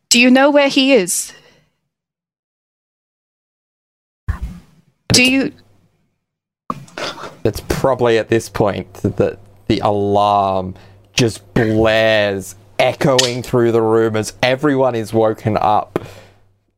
[0.08, 1.34] Do you know where he is?
[5.10, 5.52] Do you
[7.44, 10.76] It's probably at this point that the alarm
[11.14, 16.00] just blares, echoing through the room as everyone is woken up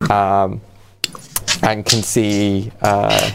[0.09, 0.61] um,
[1.61, 3.31] and can see uh,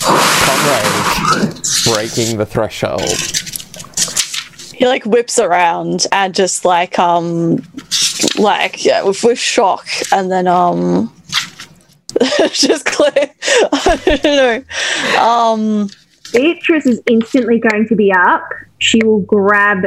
[0.00, 3.02] Conrad breaking the threshold.
[4.74, 7.62] He like whips around and just like um
[8.38, 11.12] like yeah with, with shock and then um
[12.52, 13.10] just clear
[13.72, 14.64] I don't know
[15.20, 15.88] um
[16.32, 18.42] Beatrice is instantly going to be up.
[18.78, 19.84] She will grab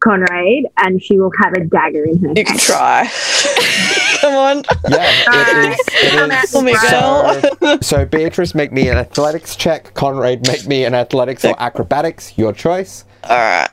[0.00, 3.08] Conrad and she will have a dagger in her you can try
[4.20, 6.54] come on Yeah, it is.
[6.54, 6.78] It is.
[6.84, 7.40] Oh.
[7.60, 9.94] So, so Beatrice, make me an athletics check.
[9.94, 12.36] Conrad, make me an athletics or acrobatics.
[12.36, 13.04] Your choice.
[13.24, 13.68] all right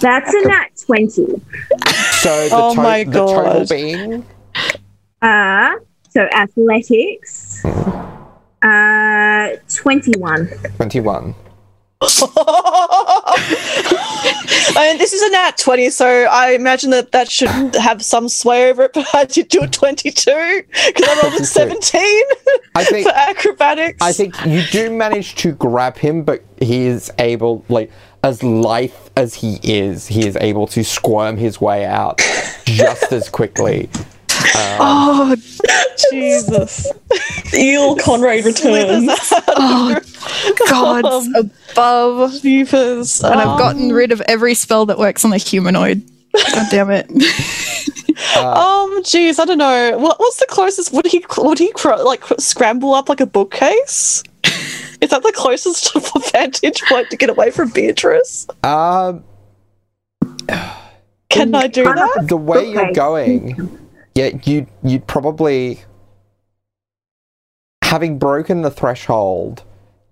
[0.00, 1.12] That's a nat 20.
[1.12, 3.68] So the, Oh to- my the total God.
[3.68, 4.24] being
[5.20, 5.74] Uh,
[6.10, 7.62] so athletics.
[7.64, 8.08] Uh,
[9.68, 10.48] 21.
[10.76, 11.34] 21.
[14.80, 18.28] I mean, this is a nat 20, so I imagine that that should have some
[18.28, 22.22] sway over it, but I did do a 22 because I rolled a 17
[22.76, 23.98] I think for acrobatics.
[24.00, 27.90] I think you do manage to grab him, but he is able, like,
[28.22, 32.20] as lithe as he is, he is able to squirm his way out
[32.64, 33.90] just as quickly.
[34.80, 35.34] Oh,
[36.10, 36.86] Jesus.
[37.54, 39.10] Eel Conrad returns.
[39.48, 39.98] oh
[40.68, 41.28] gods
[41.72, 42.32] above.
[42.42, 43.22] Jeepers.
[43.22, 46.02] And I've Um, gotten rid of every spell that works on a humanoid.
[46.54, 47.10] God damn it.
[48.36, 49.96] Um, geez, I don't know.
[49.96, 50.92] What, what's the closest?
[50.92, 54.24] Would he would he cr- like cr- scramble up like a bookcase?
[55.00, 55.92] Is that the closest
[56.32, 58.46] vantage point to get away from Beatrice?
[58.64, 59.22] Um,
[61.30, 62.24] Can I do that?
[62.28, 63.78] the way you're going,
[64.18, 65.80] yeah, you you'd probably,
[67.84, 69.62] having broken the threshold,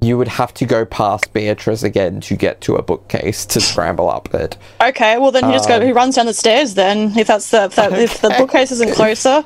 [0.01, 4.09] you would have to go past Beatrice again to get to a bookcase to scramble
[4.09, 4.57] up it.
[4.81, 5.77] Okay, well then he just go.
[5.77, 6.75] Um, He runs down the stairs.
[6.75, 9.45] Then, if that's the if, that, if the bookcase isn't closer.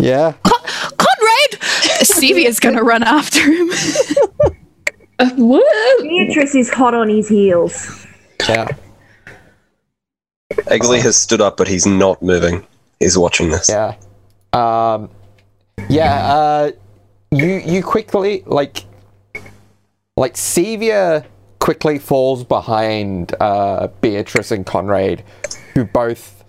[0.00, 0.32] Yeah.
[0.42, 1.62] Conrad!
[2.02, 3.70] Stevie is gonna run after him.
[5.18, 6.02] Uh, what?
[6.02, 8.06] Beatrice is hot on his heels.
[8.48, 8.68] Yeah.
[10.50, 12.66] Exley has stood up, but he's not moving.
[13.00, 13.68] He's watching this.
[13.68, 13.96] Yeah.
[14.52, 15.08] Um,
[15.88, 16.32] yeah.
[16.32, 16.70] Uh,
[17.30, 18.84] you you quickly like
[20.16, 21.24] like Sevia
[21.58, 25.24] quickly falls behind uh, Beatrice and Conrad,
[25.74, 26.44] who both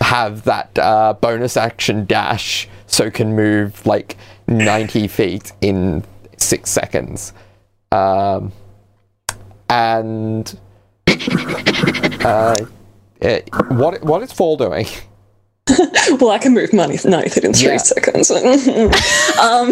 [0.00, 4.16] have that uh, bonus action dash, so can move like
[4.46, 6.04] ninety feet in
[6.36, 7.32] six seconds.
[7.90, 8.52] Um,
[9.68, 10.58] and
[11.08, 12.56] uh,
[13.20, 14.86] eh, what what is Fall doing?
[16.20, 17.76] Well, I can move money ninth in three Yeah.
[17.78, 18.30] seconds.
[19.40, 19.70] um,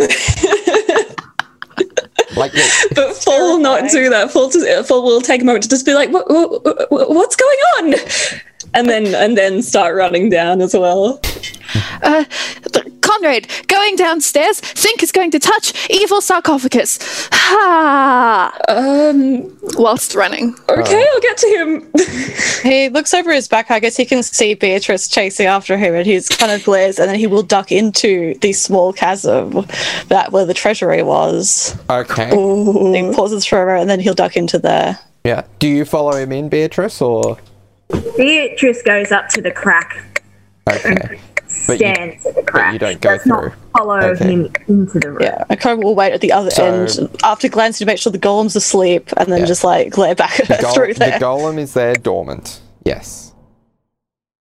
[2.36, 2.52] Like
[2.94, 4.30] but Fall will not do that.
[4.30, 7.34] Fall, to, Fall will take a moment to just be like, what, what, what- "What's
[7.36, 7.94] going on?"
[8.72, 11.20] And then and then start running down as well.
[12.02, 12.24] Uh,
[12.72, 12.86] th-
[13.20, 17.28] Conrad, going downstairs, think is going to touch evil sarcophagus.
[17.32, 18.56] Ha!
[18.68, 20.54] Um, Whilst running.
[20.68, 21.92] okay, I'll get to him.
[22.62, 23.70] He looks over his back.
[23.70, 27.08] I guess he can see Beatrice chasing after him, and he's kind of glares, and
[27.08, 29.66] then he will duck into the small chasm
[30.08, 31.74] that where the treasury was.
[31.88, 32.28] okay.
[32.28, 34.98] He pauses for a moment, and then he'll duck into there.
[35.24, 35.44] Yeah.
[35.58, 37.38] Do you follow him in, Beatrice, or
[38.16, 40.22] Beatrice goes up to the crack,
[40.68, 41.18] okay?
[41.66, 42.72] But you- stands at the crack.
[42.72, 43.52] you don't go Does not through.
[43.76, 44.24] follow Okay.
[44.32, 45.18] him into the room.
[45.22, 48.10] Yeah, and Cobra will wait at the other So- end after glancing to make sure
[48.12, 49.46] the golem's asleep, and then Yeah.
[49.46, 51.18] just like glare back at her Gol- through the there.
[51.18, 52.60] golem is there, dormant.
[52.84, 53.32] Yes.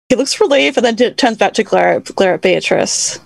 [0.08, 3.18] he looks relieved, and then d- turns back to glare at, glare at Beatrice.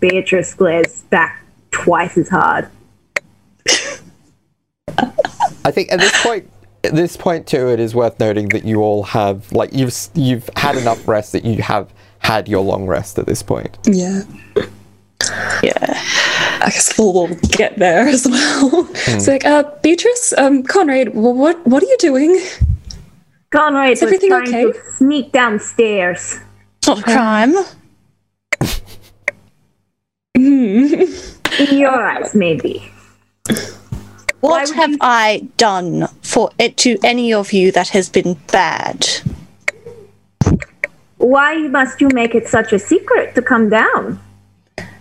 [0.00, 2.68] Beatrice glares back twice as hard.
[5.64, 6.50] I think at this point,
[6.84, 10.48] at this point too, it is worth noting that you all have like you've you've
[10.56, 11.92] had enough rest that you have
[12.26, 13.78] had your long rest at this point.
[13.86, 14.22] Yeah.
[15.62, 15.72] Yeah.
[16.60, 18.86] I guess we'll, we'll get there as well.
[19.08, 22.38] It's like, uh, Beatrice, um, Conrad, what what are you doing?
[23.50, 24.64] Conrad Is was everything trying okay?
[24.72, 26.38] to sneak downstairs.
[26.78, 27.54] It's not a crime.
[30.34, 31.08] In
[31.72, 32.84] your eyes, maybe.
[34.40, 39.08] What have you- I done for it to any of you that has been bad?
[41.18, 44.20] Why must you make it such a secret to come down?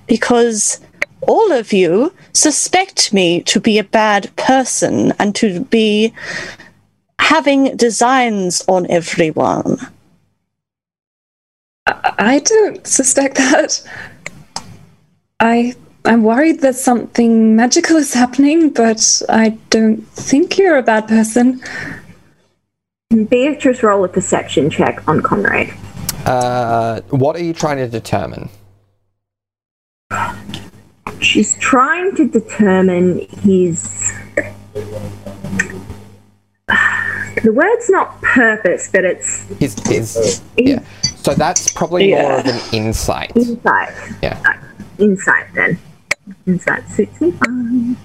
[0.08, 0.80] Because
[1.22, 6.14] all of you suspect me to be a bad person and to be
[7.20, 9.78] having designs on everyone.
[11.88, 13.84] I don't suspect that.
[15.40, 21.08] I I'm worried that something magical is happening, but I don't think you're a bad
[21.08, 21.62] person.
[23.10, 25.74] Beatrice roll a perception check on Conrad.
[26.26, 28.50] Uh, what are you trying to determine?
[31.22, 34.12] She's trying to determine his.
[37.44, 40.84] The word's not purpose, but it's His, his, yeah.
[41.18, 43.36] So that's probably more of an insight.
[43.36, 43.94] insight.
[44.24, 44.42] Yeah.
[44.98, 45.78] Insight then.
[46.48, 47.98] Insight suits me fine.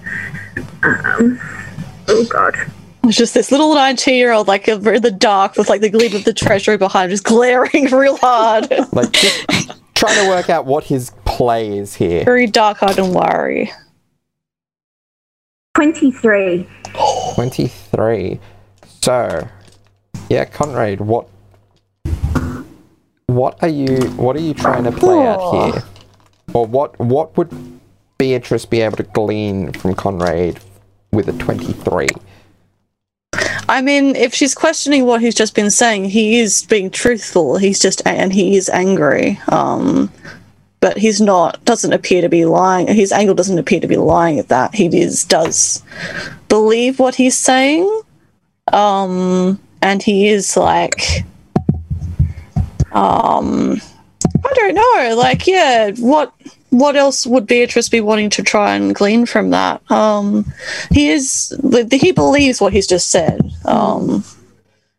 [0.83, 1.39] Um,
[2.07, 2.55] oh god.
[3.11, 6.15] It's just this little 19 year old, like in the dark with like the gleam
[6.15, 8.71] of the treasury behind, just glaring real hard.
[8.93, 9.45] Like just
[9.95, 12.23] trying to work out what his play is here.
[12.23, 13.69] Very dark eyed and worry.
[15.75, 16.65] 23.
[17.35, 18.39] 23.
[19.01, 19.45] So,
[20.29, 21.27] yeah, Conrad, what
[23.25, 25.83] what are you what are you trying to play out here?
[26.53, 27.51] Or what what would
[28.17, 30.61] Beatrice be able to glean from Conrad
[31.11, 32.07] with a 23?
[33.71, 37.55] I mean, if she's questioning what he's just been saying, he is being truthful.
[37.55, 39.39] He's just, and he is angry.
[39.47, 40.11] Um,
[40.81, 42.87] but he's not, doesn't appear to be lying.
[42.87, 44.75] His angle doesn't appear to be lying at that.
[44.75, 45.81] He is, does
[46.49, 48.01] believe what he's saying.
[48.73, 51.23] Um, and he is like,
[52.91, 53.79] um,
[54.43, 55.15] I don't know.
[55.17, 56.33] Like, yeah, what,
[56.71, 59.81] what else would Beatrice be wanting to try and glean from that?
[59.91, 60.51] Um,
[60.89, 61.53] he is
[61.91, 63.41] he believes what he's just said.
[63.65, 64.23] Um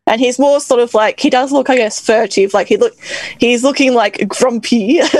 [0.06, 2.52] and he's more sort of like he does look i guess furtive.
[2.52, 2.92] Like he look
[3.38, 5.00] he's looking like grumpy.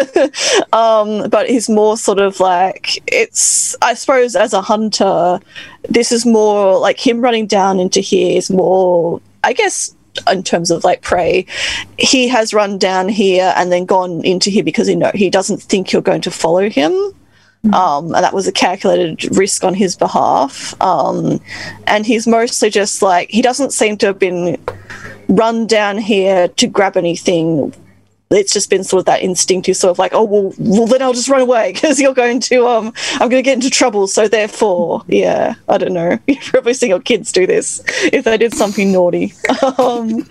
[0.73, 5.39] Um but he's more sort of like it's i suppose as a hunter
[5.89, 9.95] this is more like him running down into here is more i guess
[10.31, 11.47] in terms of like prey
[11.99, 15.63] he has run down here and then gone into here because he know he doesn't
[15.63, 16.93] think you're going to follow him
[17.73, 20.81] um, and that was a calculated risk on his behalf.
[20.83, 21.41] Um,
[21.87, 24.61] and he's mostly just like he doesn't seem to have been
[25.29, 27.73] run down here to grab anything.
[28.33, 31.13] It's just been sort of that instinctive sort of like, oh well, well then I'll
[31.13, 34.07] just run away because you're going to um, I'm going to get into trouble.
[34.07, 36.19] So therefore, yeah, I don't know.
[36.27, 39.35] You've probably seen your kids do this if they did something naughty.
[39.79, 40.27] um,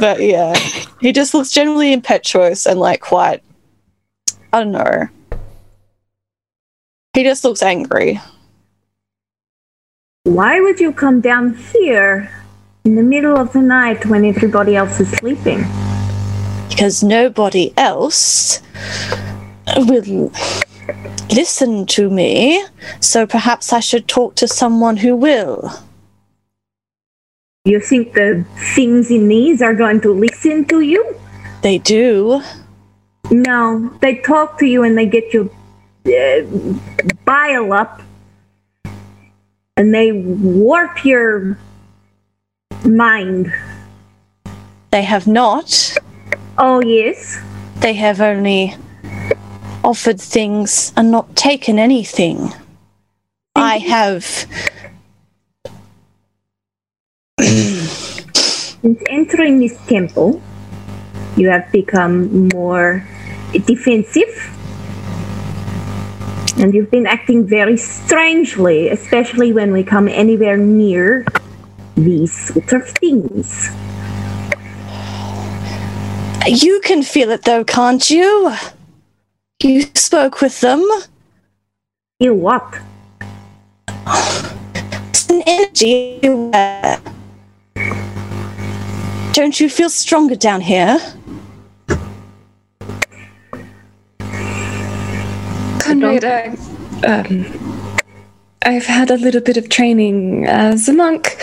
[0.00, 0.54] but yeah,
[1.00, 3.42] he just looks generally impetuous and like quite,
[4.52, 5.08] I don't know.
[7.14, 8.20] He just looks angry.
[10.24, 12.30] Why would you come down here
[12.84, 15.64] in the middle of the night when everybody else is sleeping?
[16.68, 18.60] Because nobody else
[19.76, 20.32] will
[21.30, 22.64] listen to me,
[23.00, 25.72] so perhaps I should talk to someone who will.
[27.64, 28.44] You think the
[28.74, 31.16] things in these are going to listen to you?
[31.62, 32.42] They do.
[33.30, 35.50] No, they talk to you and they get your
[36.06, 36.42] uh,
[37.24, 38.02] bile up
[39.76, 41.58] and they warp your
[42.84, 43.52] mind.
[44.92, 45.85] They have not.
[46.58, 47.38] Oh, yes.
[47.80, 48.74] They have only
[49.84, 52.54] offered things and not taken anything.
[53.54, 54.24] I have.
[57.38, 60.40] Since entering this temple,
[61.36, 63.06] you have become more
[63.66, 64.52] defensive.
[66.56, 71.26] And you've been acting very strangely, especially when we come anywhere near
[71.96, 73.68] these sort of things.
[76.46, 78.54] You can feel it though, can't you?
[79.60, 80.80] You spoke with them.
[82.20, 82.78] You what?
[84.06, 86.20] It's an energy.
[89.32, 90.98] Don't you feel stronger down here?
[95.80, 96.56] Conrad, I,
[97.04, 97.44] um,
[98.62, 101.36] I've had a little bit of training as a monk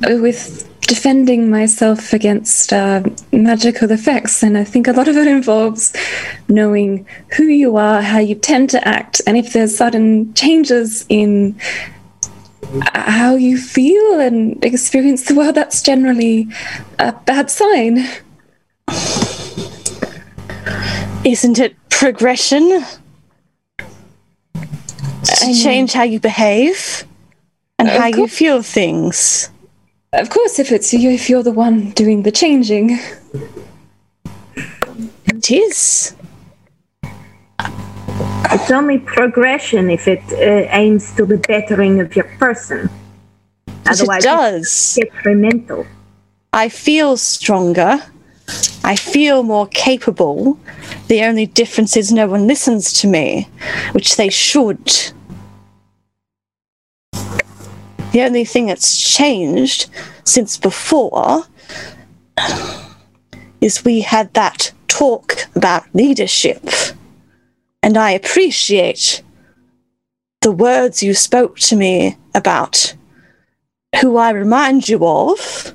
[0.00, 5.92] with defending myself against uh, magical effects, and I think a lot of it involves
[6.48, 7.06] knowing
[7.36, 11.58] who you are, how you tend to act, and if there's sudden changes in
[12.62, 16.48] uh, how you feel and experience the world, that's generally
[16.98, 18.06] a bad sign.
[21.24, 22.84] Isn't it progression?
[25.24, 27.04] To change how you behave
[27.78, 29.50] and Of how you feel things.
[30.16, 32.98] Of course, if it's you, if you're the one doing the changing.
[35.26, 36.14] It is.
[38.52, 42.88] It's only progression if it uh, aims to the bettering of your person.
[43.82, 44.62] But it does.
[44.62, 45.84] it's detrimental.
[46.52, 48.00] I feel stronger.
[48.84, 50.58] I feel more capable.
[51.08, 53.48] The only difference is no one listens to me,
[53.92, 54.92] which they should.
[58.14, 59.90] The only thing that's changed
[60.22, 61.42] since before
[63.60, 66.62] is we had that talk about leadership.
[67.82, 69.20] And I appreciate
[70.42, 72.94] the words you spoke to me about
[74.00, 75.74] who I remind you of.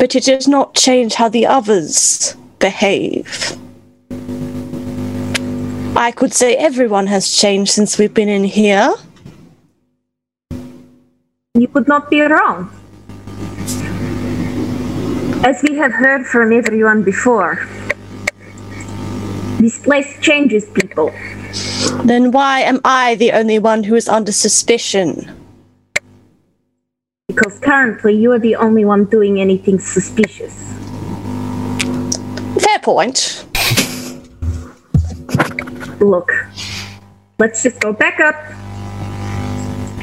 [0.00, 3.56] But it does not change how the others behave.
[5.98, 8.94] I could say everyone has changed since we've been in here.
[11.54, 12.70] You would not be wrong.
[15.42, 17.66] As we have heard from everyone before,
[19.58, 21.10] this place changes people.
[22.04, 25.28] Then why am I the only one who is under suspicion?
[27.26, 30.54] Because currently you are the only one doing anything suspicious.
[32.62, 33.47] Fair point.
[36.00, 36.32] Look,
[37.38, 38.36] let's just go back up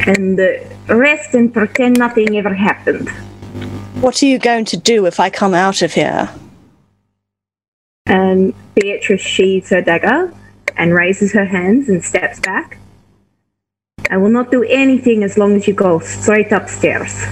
[0.08, 3.10] and uh, rest and pretend nothing ever happened.
[4.02, 6.30] What are you going to do if I come out of here?
[8.06, 10.34] And Beatrice sheathes her dagger
[10.78, 12.78] and raises her hands and steps back.
[14.12, 17.24] I will not do anything as long as you go straight upstairs.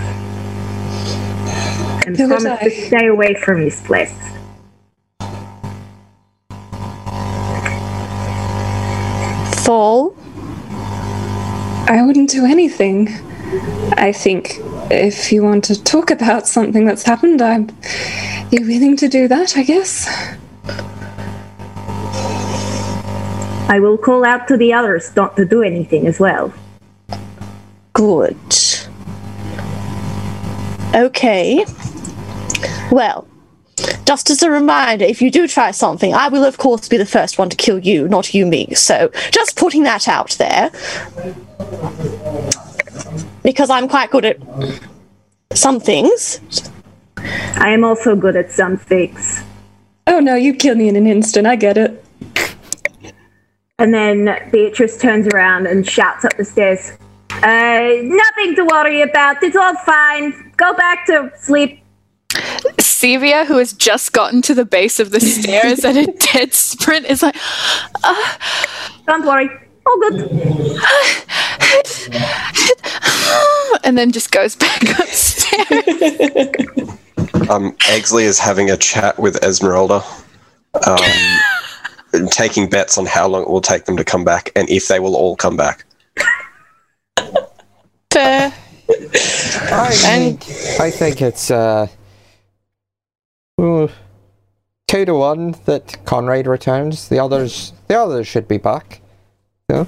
[2.05, 2.69] And So would promise I.
[2.69, 4.32] to stay away from this place.
[11.93, 13.07] I wouldn't do anything.
[13.97, 14.55] I think
[14.89, 17.69] if you want to talk about something that's happened, I'm.
[18.49, 20.07] You're willing to do that, I guess?
[23.69, 26.51] I will call out to the others not to do anything as well.
[27.93, 28.37] Good.
[30.95, 31.63] Okay.
[32.91, 33.27] Well,
[34.05, 37.05] just as a reminder, if you do try something, I will, of course, be the
[37.05, 38.73] first one to kill you, not you me.
[38.75, 40.71] So, just putting that out there.
[43.43, 44.37] Because I'm quite good at
[45.53, 46.41] some things.
[47.17, 49.43] I am also good at some things.
[50.07, 52.03] Oh no, you kill me in an instant, I get it.
[53.79, 56.91] And then Beatrice turns around and shouts up the stairs,
[57.29, 59.41] uh, nothing to worry about.
[59.41, 60.51] It's all fine.
[60.55, 61.82] Go back to sleep.
[62.79, 67.05] Sevia, who has just gotten to the base of the stairs at a dead sprint,
[67.05, 67.35] is like,
[69.07, 69.49] Don't worry.
[69.85, 70.21] All good.
[73.83, 75.57] and then just goes back upstairs.
[77.49, 80.01] Um, Exley is having a chat with Esmeralda,
[80.87, 80.97] um,
[82.31, 84.99] taking bets on how long it will take them to come back and if they
[84.99, 85.83] will all come back.
[88.11, 88.53] Fair.
[88.89, 90.37] I, And-
[90.79, 91.87] I think it's uh,
[93.63, 93.89] ooh,
[94.87, 97.09] two to one that Conrad returns.
[97.09, 99.01] The others, the others should be back.
[99.69, 99.85] Yeah.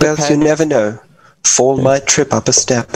[0.00, 0.98] Bells, you never know.
[1.44, 2.88] Fall might trip up a step.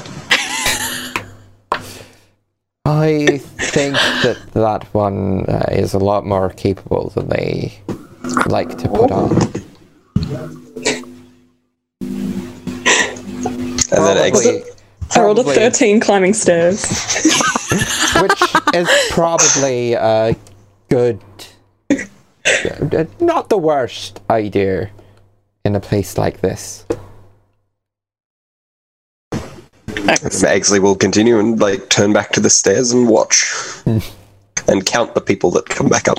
[2.85, 7.81] I think that that one uh, is a lot more capable than they
[8.47, 9.31] like to put on.
[13.95, 16.83] And then Exley, Probably, I rolled a 13 climbing stairs.
[18.21, 18.43] which
[18.75, 20.37] is probably a
[20.89, 21.21] good,
[23.21, 24.91] not the worst idea
[25.65, 26.85] in a place like this.
[29.89, 33.45] Exley will continue and like turn back to the stairs and watch.
[34.69, 36.19] and count the people that come back up.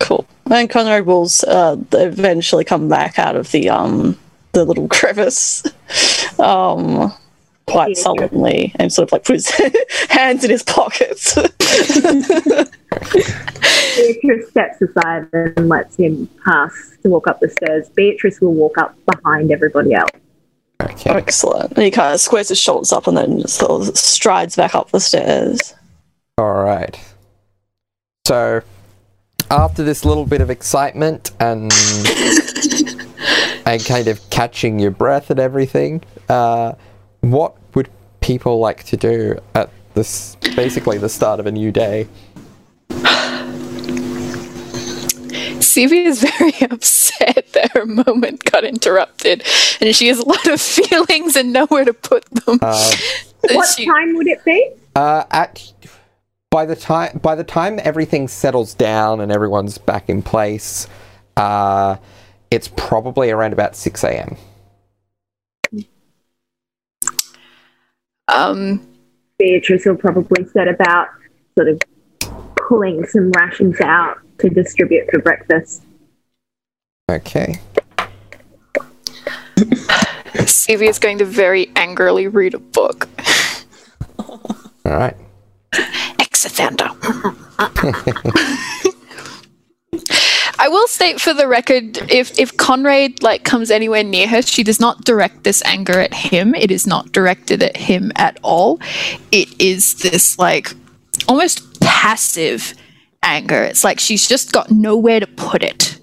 [0.00, 0.26] Cool.
[0.50, 4.18] And Conrad will uh, eventually come back out of the um
[4.52, 5.64] the little crevice,
[6.38, 7.12] um,
[7.66, 8.02] quite Yeah.
[8.02, 9.50] sullenly, and sort of like put his
[10.10, 11.34] hands in his pockets.
[13.96, 17.88] Beatrice steps aside and lets him pass to walk up the stairs.
[17.90, 20.10] Beatrice will walk up behind everybody else.
[20.82, 21.10] Okay.
[21.10, 21.76] Excellent.
[21.78, 25.00] He kind of squares his shoulders up and then sort of strides back up the
[25.00, 25.74] stairs.
[26.36, 26.98] All right.
[28.26, 28.62] So,
[29.50, 31.72] after this little bit of excitement and
[33.66, 36.72] and kind of catching your breath and everything, uh,
[37.32, 37.88] what would
[38.20, 42.06] people like to do at this basically the start of a new day?
[45.60, 49.42] Sevia is very upset that her moment got interrupted,
[49.80, 52.58] and she has a lot of feelings and nowhere to put them.
[52.62, 52.92] Uh,
[53.50, 54.70] What She- time would it be?
[54.96, 55.70] uh, at
[56.50, 60.86] by the time by the time everything settles down and everyone's back in place,
[61.36, 61.96] uh,
[62.50, 64.36] it's probably around about six a.m.
[68.28, 68.86] um,
[69.38, 71.08] Beatrice will probably set about
[71.56, 71.80] sort of
[72.56, 75.82] pulling some rations out to distribute for breakfast.
[77.10, 77.60] Okay.
[79.56, 83.08] Sevia is going to very angrily read a book.
[84.18, 84.40] All
[84.84, 85.16] right.
[85.72, 86.90] Exathander.
[90.64, 94.62] I will state for the record, if if Conrad like comes anywhere near her, she
[94.62, 96.54] does not direct this anger at him.
[96.54, 98.80] It is not directed at him at all.
[99.30, 100.72] It is this like
[101.28, 102.72] almost passive
[103.22, 103.62] anger.
[103.62, 105.98] It's like she's just got nowhere to put it,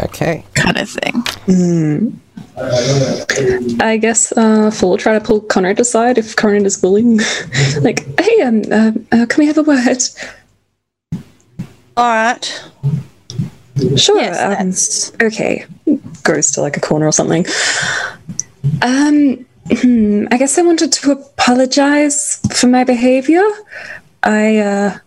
[0.00, 0.44] Okay.
[0.54, 2.20] kind of thing.
[3.80, 7.20] I guess uh, Fall will try to pull Conrad aside if Conrad is willing.
[7.80, 10.02] like, hey, um, uh, uh, can we have a word?
[11.96, 12.64] All right.
[13.96, 14.20] Sure.
[14.20, 15.64] Yes, um, okay.
[16.22, 17.46] Goes to like a corner or something.
[18.82, 23.44] Um, hmm, I guess I wanted to apologize for my behavior.
[24.22, 24.98] I, uh,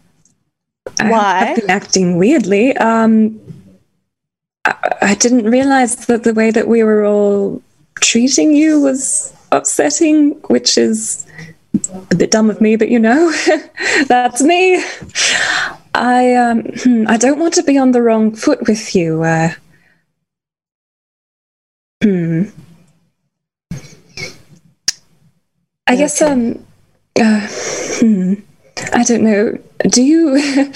[0.99, 1.45] I Why?
[1.45, 2.76] have been acting weirdly.
[2.78, 3.39] Um,
[4.66, 7.61] I, I didn't realize that the way that we were all
[8.01, 11.26] treating you was upsetting, which is
[12.11, 13.32] a bit dumb of me, but you know,
[14.07, 14.84] that's me.
[15.95, 16.65] I um,
[17.07, 19.23] I don't want to be on the wrong foot with you.
[19.23, 19.53] Uh,
[22.03, 22.43] hmm.
[25.87, 26.65] I guess um,
[27.19, 28.33] uh, hmm,
[28.93, 29.57] I don't know.
[29.87, 30.35] Do you?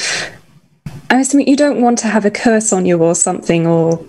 [1.11, 4.05] I assuming you don't want to have a curse on you or something, or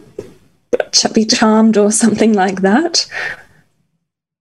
[1.14, 3.06] be charmed or something like that.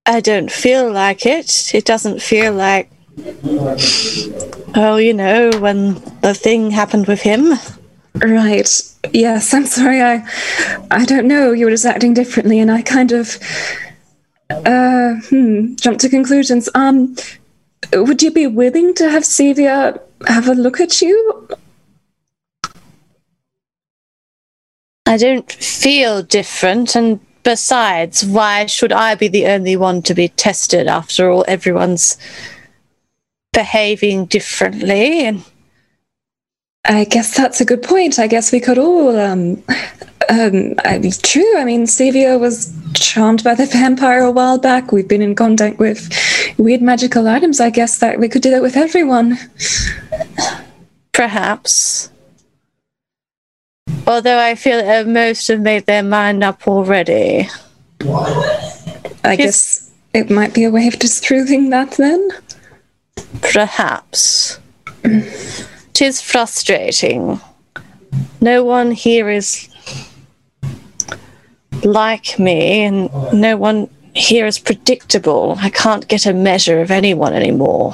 [0.06, 1.74] I don't feel like it.
[1.74, 2.90] It doesn't feel like.
[4.74, 7.54] Well, you know, when the thing happened with him.
[8.14, 8.68] Right.
[9.12, 10.02] Yes, I'm sorry.
[10.02, 10.24] I
[10.90, 11.52] I don't know.
[11.52, 13.38] You were just acting differently and I kind of
[14.50, 16.68] uh hmm, jumped to conclusions.
[16.74, 17.16] Um
[17.92, 21.48] would you be willing to have Sevia have a look at you?
[25.06, 30.28] I don't feel different, and besides, why should I be the only one to be
[30.28, 30.86] tested?
[30.86, 32.16] After all, everyone's
[33.52, 35.44] behaving differently, and
[36.84, 38.18] I guess that's a good point.
[38.18, 39.62] I guess we could all um
[40.28, 41.58] um I mean, true.
[41.58, 44.92] I mean Sevia was charmed by the vampire a while back.
[44.92, 46.08] We've been in contact with
[46.58, 47.60] weird magical items.
[47.60, 49.38] I guess that we could do that with everyone.
[51.12, 52.10] perhaps.
[54.06, 57.48] Although I feel that most have made their mind up already.
[59.22, 62.30] I guess it might be a way of disproving that then.
[63.40, 64.58] Perhaps.
[65.92, 67.40] Tis frustrating.
[68.40, 69.68] No one here is
[71.84, 75.56] like me, and no one here is predictable.
[75.60, 77.92] I can't get a measure of anyone anymore.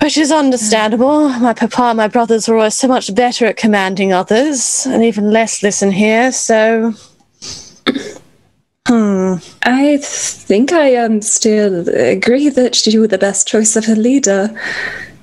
[0.00, 1.28] Which is understandable.
[1.28, 5.30] My papa and my brothers were always so much better at commanding others, and even
[5.30, 6.94] less listen here, so.
[8.90, 9.34] Hmm.
[9.62, 14.50] I think I um, still agree that you were the best choice of a leader.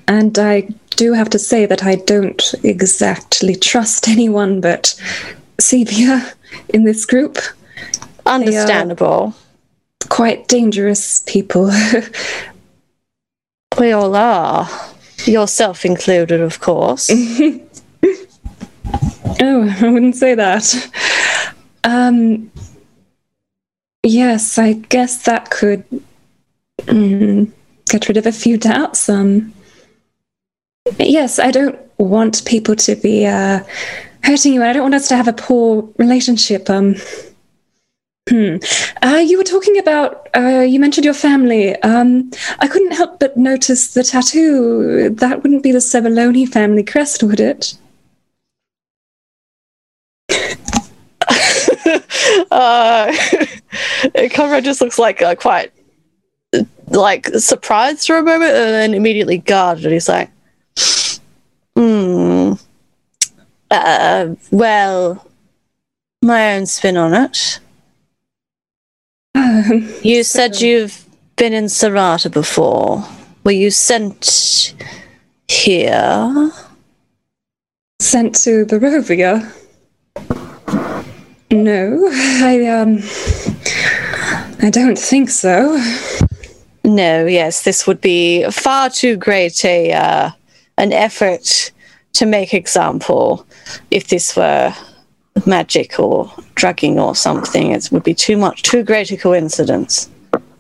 [0.07, 4.95] And I do have to say that I don't exactly trust anyone but
[5.57, 6.34] Sevia
[6.70, 7.39] in this group.
[8.26, 9.34] Understandable.
[10.07, 11.70] Quite dangerous people.
[13.78, 14.68] We all are.
[15.26, 17.09] Yourself included, of course.
[17.11, 17.59] oh,
[19.80, 21.53] I wouldn't say that.
[21.84, 22.49] Um,
[24.08, 25.84] yes, I guess that could
[26.82, 27.51] mm,
[27.89, 29.10] get rid of a few doubts.
[29.10, 29.53] Um,
[30.99, 33.60] yes, I don't want people to be uh,
[34.24, 36.70] hurting you, I don't want us to have a poor relationship.
[36.70, 36.95] Um,
[38.30, 38.58] Hmm.
[39.01, 41.82] Uh, you were talking about, uh, you mentioned your family.
[41.82, 42.30] Um,
[42.60, 45.10] I couldn't help but notice the tattoo.
[45.10, 47.76] That wouldn't be the Sebaloni family crest, would it?
[52.51, 53.12] uh,
[54.32, 55.72] Conrad just looks like uh, quite
[56.88, 59.91] like surprised for a moment and then immediately guarded.
[59.91, 60.30] He's like,
[61.76, 62.54] hmm.
[63.70, 65.28] Uh, well,
[66.22, 67.60] my own spin on it.
[69.36, 73.06] Um, You said you've been in Serata before.
[73.43, 74.74] Were you sent
[75.48, 76.52] here?
[78.00, 79.52] sent to Barovia.
[81.52, 83.00] No, I, um,
[84.62, 85.78] I don't think so.
[86.84, 90.32] No, yes, this would be far too great a uh,
[90.78, 91.72] an effort
[92.14, 93.45] to make example
[93.91, 94.74] if this were
[95.45, 97.72] magic or drugging or something.
[97.72, 100.10] It would be too much, too great a coincidence.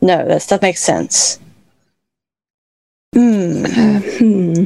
[0.01, 1.39] No, that's, that makes sense.
[3.15, 3.65] Hmm.
[3.65, 4.65] Uh, hmm.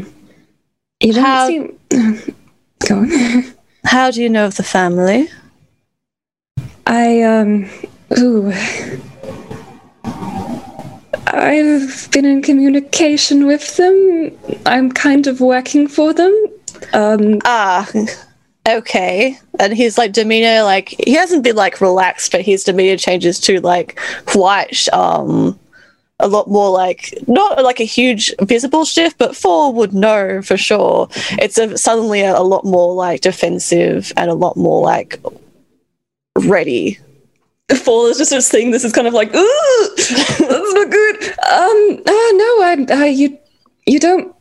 [1.00, 1.80] You don't How- seem.
[2.88, 3.54] Go on.
[3.86, 5.30] How do you know of the family?
[6.88, 7.70] I, um,
[8.18, 8.52] ooh.
[11.34, 14.38] I've been in communication with them.
[14.66, 16.34] I'm kind of working for them.
[16.94, 17.90] Um, Ah,
[18.68, 19.38] okay.
[19.60, 23.62] And his like demeanor, like he hasn't been like relaxed, but his demeanor changes to
[23.62, 25.58] like quite um
[26.20, 30.58] a lot more like not like a huge visible shift, but four would know for
[30.58, 31.08] sure.
[31.32, 35.20] It's a, suddenly a, a lot more like defensive and a lot more like
[36.38, 37.00] ready.
[37.76, 41.24] Fall is just sort of seeing this is kind of like, ooh, that's not good.
[41.50, 43.38] Um, uh, no, I, uh, you,
[43.86, 44.36] you don't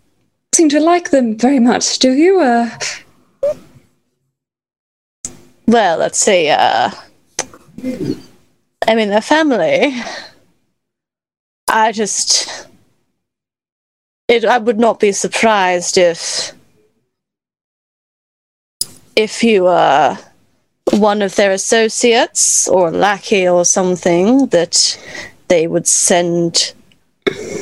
[0.55, 2.41] seem to like them very much, do you?
[2.41, 2.70] Uh,
[5.70, 6.49] Well, let's see.
[6.49, 6.91] Uh,
[8.89, 9.95] I mean, their family.
[11.68, 12.66] I just.
[14.26, 16.53] It, I would not be surprised if.
[19.14, 20.18] If you are
[20.93, 24.99] one of their associates or a lackey or something, that
[25.49, 26.72] they would send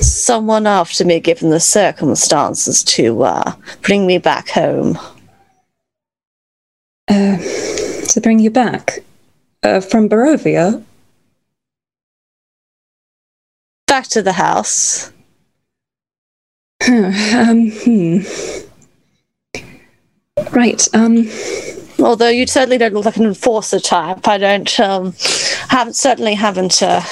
[0.00, 3.52] someone after me given the circumstances to uh,
[3.82, 4.98] bring me back home.
[7.08, 7.38] uh,
[8.08, 9.02] to bring you back
[9.62, 10.82] uh, from Barovia.
[13.86, 15.10] Back to the house.
[16.86, 18.18] um, hmm.
[20.52, 20.86] Right.
[20.94, 21.28] Um.
[22.00, 25.14] Although you certainly don't look like an enforcer type, I don't um
[25.68, 27.02] haven't certainly haven't uh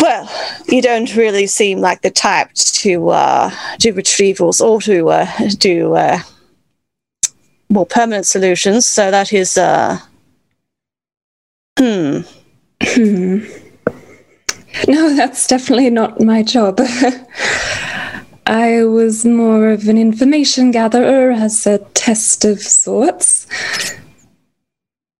[0.00, 0.30] well,
[0.66, 5.26] you don't really seem like the type to uh do retrievals or to uh
[5.58, 6.20] do uh
[7.68, 9.98] more permanent solutions, so that is uh.
[11.78, 12.20] Hmm.
[14.86, 16.80] No, that's definitely not my job.
[18.50, 23.46] I was more of an information gatherer as a test of sorts.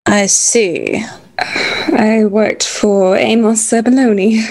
[0.04, 1.04] I see.
[1.38, 4.42] I worked for Amos Sebaloni.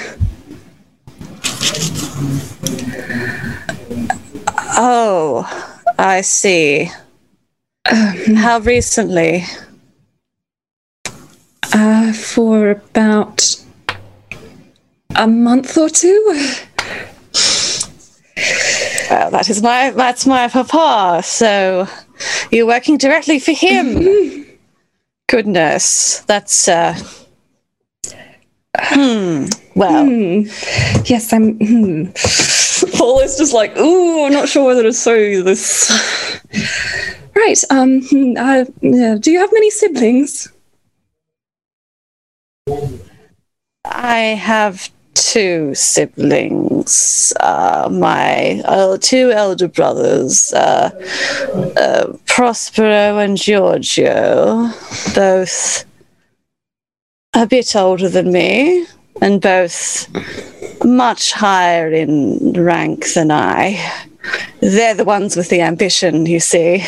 [4.78, 5.44] Oh,
[6.00, 6.90] I see.
[7.86, 9.44] How recently?
[11.74, 13.58] Uh, for about
[15.18, 16.46] a month or two.
[19.10, 21.22] Well, that is my that's my papa.
[21.24, 21.88] So
[22.52, 24.46] you're working directly for him.
[25.28, 26.98] Goodness, that's uh.
[28.78, 29.46] Hmm.
[29.76, 30.42] Well, Hmm.
[31.06, 31.58] Yes, I'm.
[31.58, 32.06] Hmm.
[32.98, 35.90] Fall is just like, ooh, I'm not sure whether to say this.
[37.36, 37.64] right.
[37.70, 38.02] Um.
[38.38, 38.66] Uh,
[39.18, 40.50] do you have many siblings?
[43.86, 44.90] I have
[45.30, 47.34] two siblings.
[47.40, 50.90] Uh, my uh, two elder brothers, uh,
[51.78, 54.72] uh, Prospero and Giorgio,
[55.14, 55.86] both
[57.36, 58.88] a bit older than me,
[59.22, 60.08] and both
[60.84, 63.78] much higher in rank than I.
[64.62, 66.84] They're the ones with the ambition, you see.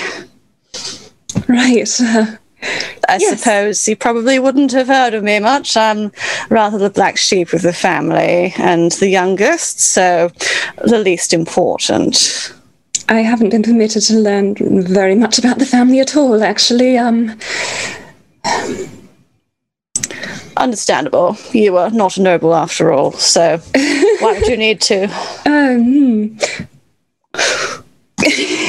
[1.47, 2.01] Right.
[3.09, 3.39] I Yes.
[3.41, 5.75] suppose you probably wouldn't have heard of me much.
[5.75, 6.11] I'm
[6.49, 10.31] rather the black sheep of the family and the youngest, so
[10.83, 12.53] the least important.
[13.09, 14.55] I haven't been permitted to learn
[14.85, 16.97] very much about the family at all, actually.
[16.97, 17.37] Um.
[20.57, 21.37] Understandable.
[21.53, 23.57] You are not a noble after all, so
[24.19, 25.05] why would you need to?
[25.45, 26.37] Um.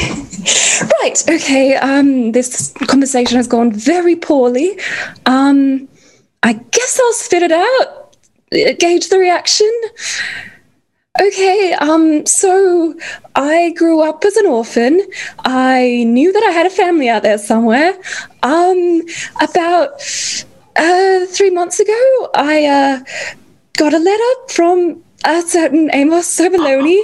[1.02, 1.22] right.
[1.28, 1.76] Okay.
[1.76, 2.32] Um.
[2.32, 4.78] This conversation has gone very poorly.
[5.26, 5.88] Um.
[6.42, 8.16] I guess I'll spit it out,
[8.52, 9.70] uh, gauge the reaction.
[11.20, 12.94] Okay, um, so
[13.36, 15.06] I grew up as an orphan.
[15.44, 17.94] I knew that I had a family out there somewhere.
[18.42, 19.02] Um,
[19.40, 19.90] about
[20.74, 23.00] uh, three months ago, I uh,
[23.76, 27.00] got a letter from a certain Amos Sebaloni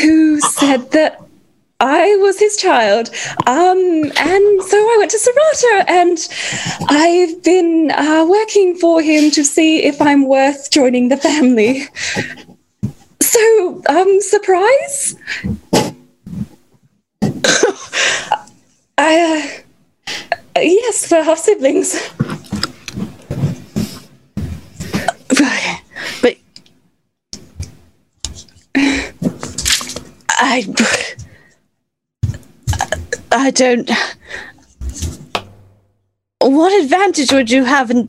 [0.00, 1.20] who said that
[1.80, 3.10] I was his child.
[3.46, 6.28] Um, and so I went to Serata and
[6.88, 11.86] I've been uh, working for him to see if I'm worth joining the family.
[13.20, 15.16] So, um, surprise?
[18.98, 19.62] I,
[20.56, 22.00] uh, yes, for half siblings.
[26.22, 26.36] But
[30.30, 30.64] I
[33.32, 33.90] I don't.
[36.40, 38.08] What advantage would you have in?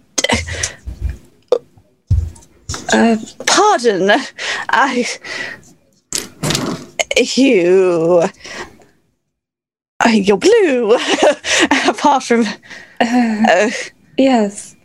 [2.93, 4.11] Uh, pardon,
[4.69, 5.05] I.
[7.35, 8.23] You.
[10.05, 10.95] Uh, You're blue.
[11.87, 12.45] Apart from.
[12.99, 13.69] Uh,
[14.17, 14.75] Yes.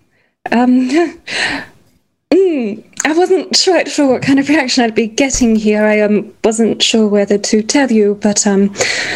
[0.51, 0.91] Um,
[3.05, 5.85] I wasn't quite sure what kind of reaction I'd be getting here.
[5.85, 8.73] I um, wasn't sure whether to tell you, but um,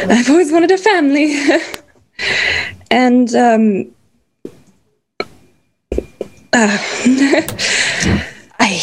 [0.09, 1.37] I've always wanted a family.
[2.91, 3.87] and um,
[6.53, 6.78] uh,
[8.59, 8.82] I,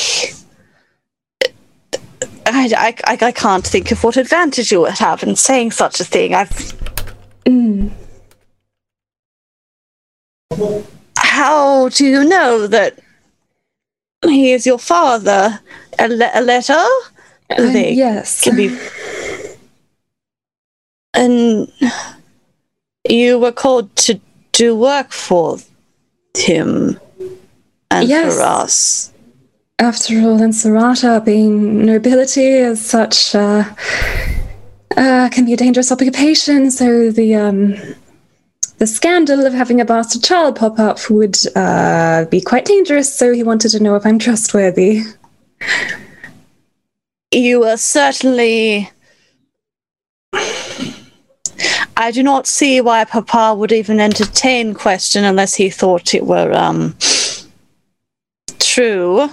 [2.45, 6.05] I, I, I can't think of what advantage you would have in saying such a
[6.05, 6.33] thing.
[6.33, 6.49] I've.
[7.45, 7.91] mm,
[11.17, 12.99] How do you know that
[14.29, 15.59] he is your father?
[15.99, 16.73] A, le- a letter?
[16.73, 18.41] uh, They yes.
[18.41, 18.77] can be.
[21.13, 21.71] And
[23.07, 24.19] you were called to
[24.51, 25.57] do work for
[26.35, 26.99] him
[27.91, 28.35] and Yes.
[28.35, 29.11] for us.
[29.79, 33.63] After all, in Serata, being nobility is such uh,
[34.95, 36.71] uh, can be a dangerous occupation.
[36.71, 37.75] So the um,
[38.83, 43.15] the scandal of having a bastard child pop up would uh, be quite dangerous.
[43.15, 45.03] So he wanted to know if I'm trustworthy.
[47.31, 48.91] You are certainly.
[51.95, 56.51] I do not see why Papa would even entertain question unless he thought it were
[56.51, 56.93] um
[58.59, 59.29] true.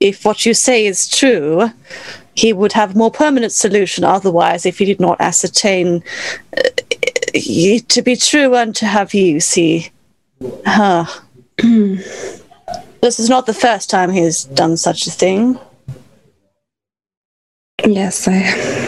[0.00, 1.70] If what you say is true,
[2.34, 4.02] he would have more permanent solution.
[4.02, 6.02] Otherwise, if he did not ascertain
[6.56, 6.62] uh,
[7.32, 9.90] to be true and to have you see
[10.64, 11.04] Huh.
[11.58, 15.58] this is not the first time he has done such a thing.
[17.86, 18.42] Yes, I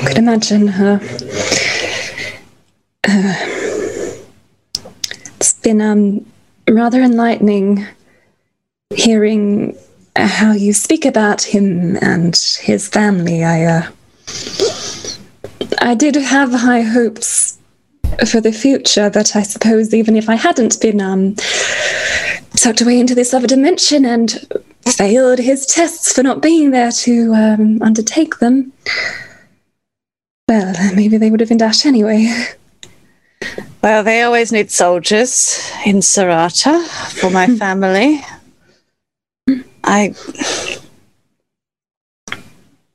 [0.06, 0.68] could imagine.
[0.68, 0.98] Uh,
[3.08, 3.34] uh,
[5.36, 6.26] it's been um,
[6.68, 7.86] rather enlightening
[8.94, 9.76] hearing
[10.16, 13.44] how you speak about him and his family.
[13.44, 13.90] I, uh,
[15.80, 17.58] I did have high hopes
[18.26, 21.36] for the future, but I suppose even if I hadn't been um,
[22.54, 24.32] sucked away into this other dimension and
[24.86, 28.72] failed his tests for not being there to um, undertake them,
[30.48, 32.32] well, maybe they would have been dashed anyway.
[33.82, 36.86] Well, they always need soldiers in Serata
[37.18, 38.20] for my family.
[39.82, 40.14] I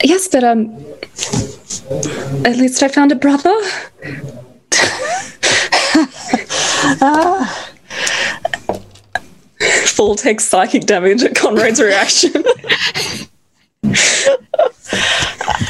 [0.03, 0.69] Yes, but um,
[2.45, 3.55] at least I found a brother.
[9.87, 12.43] Fall takes psychic damage at Conrad's reaction.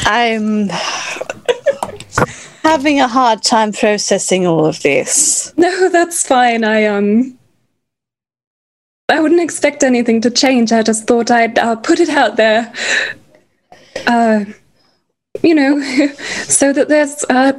[0.06, 0.70] I'm
[2.64, 5.54] having a hard time processing all of this.
[5.58, 6.64] no, that's fine.
[6.64, 7.38] I um,
[9.10, 10.74] I wouldn't expect anything to change.
[10.74, 12.72] I just thought I'd uh, put it out there.
[14.06, 14.46] Uh,
[15.42, 15.82] you know,
[16.48, 17.54] so that there's uh,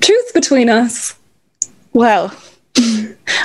[0.00, 1.14] truth between us.
[1.92, 2.34] Well,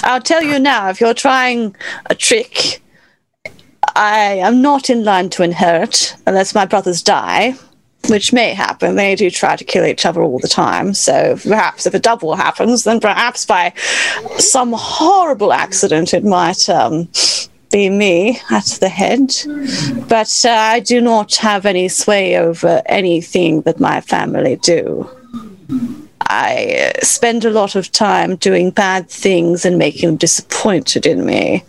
[0.03, 1.75] I'll tell you now if you're trying
[2.07, 2.81] a trick,
[3.95, 7.53] I am not in line to inherit unless my brothers die,
[8.09, 8.95] which may happen.
[8.95, 10.93] They do try to kill each other all the time.
[10.93, 13.73] So perhaps if a double happens, then perhaps by
[14.37, 17.09] some horrible accident it might um,
[17.71, 19.33] be me at the head.
[20.07, 25.09] But uh, I do not have any sway over anything that my family do.
[26.27, 31.63] I spend a lot of time doing bad things and making them disappointed in me.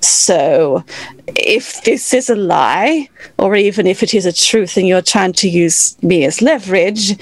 [0.00, 0.84] So,
[1.26, 5.32] if this is a lie, or even if it is a truth and you're trying
[5.34, 7.16] to use me as leverage,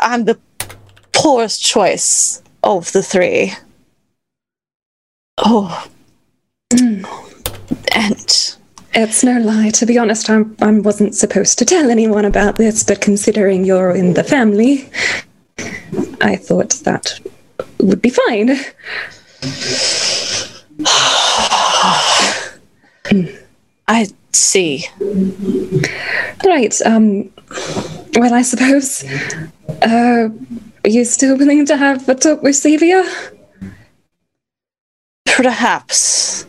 [0.00, 0.38] I'm the
[1.12, 3.52] poorest choice of the three.
[5.38, 5.86] Oh.
[7.96, 8.56] And
[8.92, 9.70] It's no lie.
[9.70, 13.90] To be honest, I'm, I wasn't supposed to tell anyone about this, but considering you're
[13.90, 14.88] in the family,
[16.20, 17.20] I thought that
[17.80, 18.56] would be fine.
[23.86, 24.86] I see.
[26.44, 26.80] Right.
[26.84, 27.30] Um.
[28.16, 29.04] Well, I suppose.
[29.82, 30.28] Uh,
[30.84, 33.04] are you still willing to have a talk with Sevia?
[35.26, 36.46] Perhaps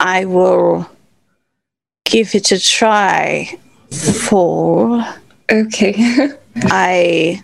[0.00, 0.88] I will
[2.04, 3.58] give it a try.
[3.90, 5.04] For
[5.50, 5.94] Okay.
[6.56, 7.42] I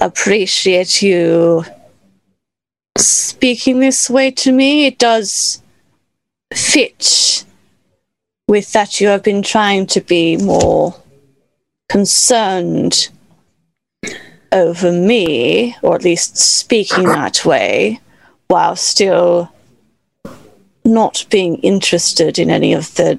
[0.00, 1.64] appreciate you
[2.96, 4.86] speaking this way to me.
[4.86, 5.62] It does
[6.54, 7.44] fit
[8.48, 10.94] with that you have been trying to be more
[11.88, 13.08] concerned
[14.52, 18.00] over me, or at least speaking that way,
[18.48, 19.50] while still
[20.84, 23.18] not being interested in any of the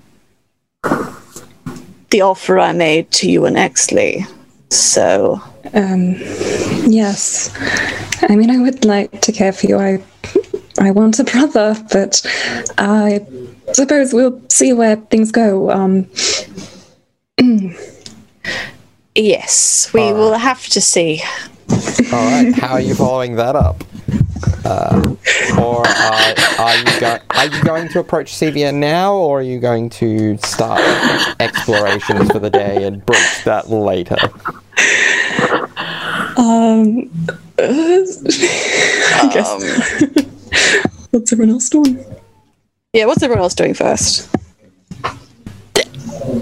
[2.10, 4.26] the offer I made to you and Exley.
[4.70, 5.42] So
[5.74, 6.16] Um.
[6.88, 7.52] Yes.
[8.30, 9.78] I mean, I would like to care for you.
[9.78, 10.04] I.
[10.80, 12.22] I want a brother, but
[12.78, 13.26] I
[13.74, 15.72] suppose we'll see where things go.
[15.72, 16.08] Um.
[19.16, 21.22] yes, we will have to see.
[21.70, 23.84] All right, how are you following that up?
[24.66, 25.16] Uh,
[25.60, 27.22] or are, are you going?
[27.32, 30.82] Are you going to approach Sevia now, or are you going to start
[31.40, 34.18] explorations for the day and broach that later?
[36.38, 37.10] Um.
[37.60, 40.28] I guess.
[41.12, 42.06] What's everyone else doing?
[42.94, 44.30] Yeah, what's everyone else doing first?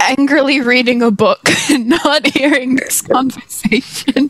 [0.02, 4.30] Angrily reading a book and not hearing this conversation.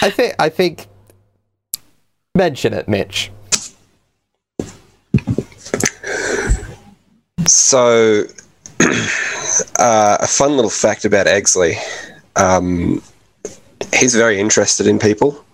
[0.00, 0.34] I think.
[0.38, 0.86] I think.
[2.36, 3.30] Mention it, Mitch.
[7.46, 8.24] So,
[9.78, 11.76] uh, a fun little fact about Egglesly.
[12.34, 13.00] Um,
[13.94, 15.44] he's very interested in people,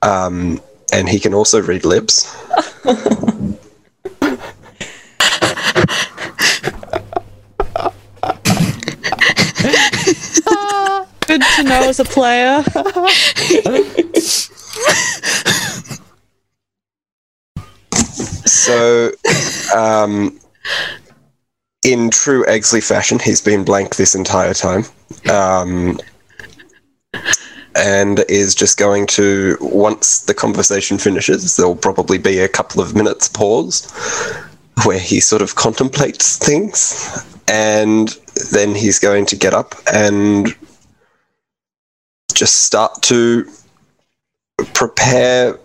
[0.00, 0.62] um,
[0.94, 2.34] and he can also read lips.
[11.26, 12.64] Good to know as a player.
[18.68, 19.12] So,
[19.74, 20.38] um,
[21.82, 24.84] in true Egglesly fashion, he's been blank this entire time.
[25.30, 25.98] Um,
[27.74, 32.94] and is just going to, once the conversation finishes, there'll probably be a couple of
[32.94, 33.90] minutes pause
[34.84, 37.24] where he sort of contemplates things.
[37.48, 38.14] And
[38.52, 40.54] then he's going to get up and
[42.34, 43.50] just start to
[44.74, 45.58] prepare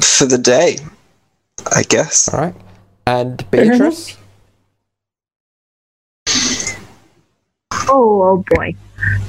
[0.00, 0.78] for the day.
[1.74, 2.32] I guess.
[2.32, 2.54] All right,
[3.06, 4.16] and Beatrice.
[7.88, 8.74] Oh, oh boy.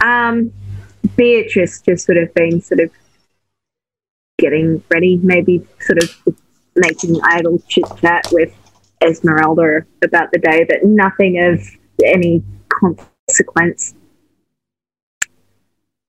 [0.02, 0.52] Um,
[1.16, 2.92] Beatrice just sort of been sort of
[4.38, 6.38] getting ready, maybe sort of
[6.76, 8.54] making idle chit chat with
[9.02, 11.60] Esmeralda about the day, but nothing of
[12.06, 13.96] any consequence.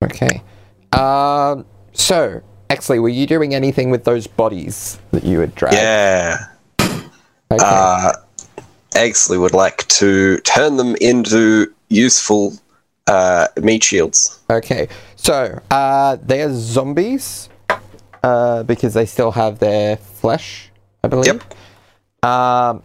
[0.05, 0.43] Okay.
[0.93, 1.65] Um.
[1.93, 2.43] So,
[2.73, 5.77] Exley, were you doing anything with those bodies that you had dragged?
[5.77, 6.47] Yeah.
[6.81, 7.59] Okay.
[7.61, 8.13] Uh,
[9.29, 12.55] would like to turn them into useful
[13.09, 14.41] uh, meat shields.
[14.49, 17.51] Okay, so uh, they are zombies
[18.23, 20.71] uh, because they still have their flesh,
[21.05, 21.45] I believe.
[22.23, 22.25] Yep.
[22.25, 22.83] Um,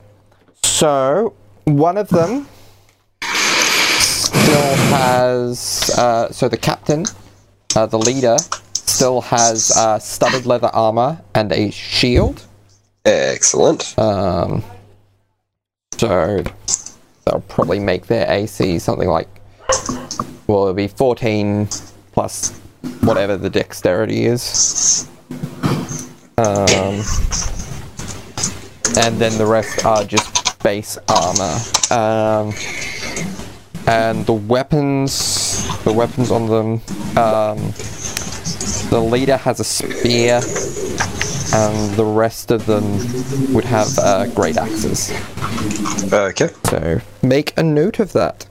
[0.63, 1.33] so
[1.63, 2.45] one of them
[3.21, 5.91] still has.
[5.97, 7.05] Uh, so the captain,
[7.77, 8.35] uh, the leader,
[8.97, 12.43] still has uh, studded leather armor and a shield.
[13.05, 13.97] Excellent.
[13.99, 14.63] Um,
[15.91, 16.43] so
[17.23, 19.29] they'll probably make their AC something like,
[20.47, 21.67] well, it'll be 14
[22.11, 22.57] plus
[23.01, 25.07] whatever the dexterity is.
[26.39, 27.03] Um,
[28.97, 31.55] and then the rest are just base armor.
[31.91, 32.51] Um,
[33.85, 36.81] and the weapons, the weapons on them,
[37.15, 37.73] um,
[38.89, 40.35] the leader has a spear,
[41.53, 42.83] and the rest of them
[43.53, 45.11] would have uh, great axes.
[46.11, 46.49] Okay.
[46.65, 48.47] So make a note of that.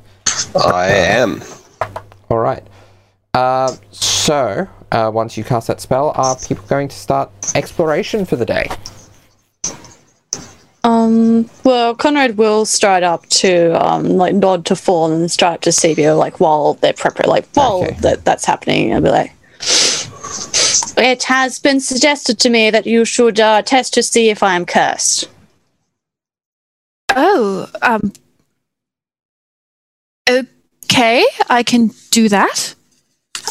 [0.54, 1.42] I am.
[2.28, 2.66] All right.
[3.34, 8.36] Uh, so uh, once you cast that spell, are people going to start exploration for
[8.36, 8.68] the day?
[10.84, 15.60] Um, well, Conrad will stride up to um, like nod to Fall and stride up
[15.62, 17.96] to Sevia like while they're preparing, like while Okay.
[18.02, 19.32] that, that's happening, and be like,
[20.96, 24.54] "It has been suggested to me that you should uh, test to see if I
[24.56, 25.28] am cursed."
[27.14, 28.12] Oh, um.
[30.28, 32.74] Okay, I can do that.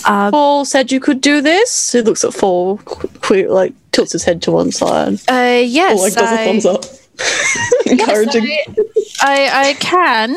[0.05, 1.93] Um, Fall said you could do this.
[1.93, 5.13] He looks at Fall, qu- qu- like tilts his head to one side.
[5.29, 6.83] uh, yes, Or like does a I- thumbs up.
[7.85, 8.43] Encouraging.
[8.45, 10.35] Yes, I, I, I can.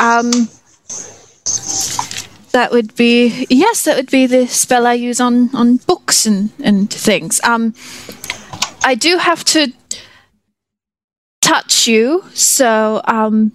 [0.00, 0.48] Um,
[2.54, 6.50] that would be yes, that would be the spell I use on on books and
[6.62, 7.40] and things.
[7.44, 7.74] Um,
[8.84, 9.72] I do have to
[11.40, 13.52] touch you, so um,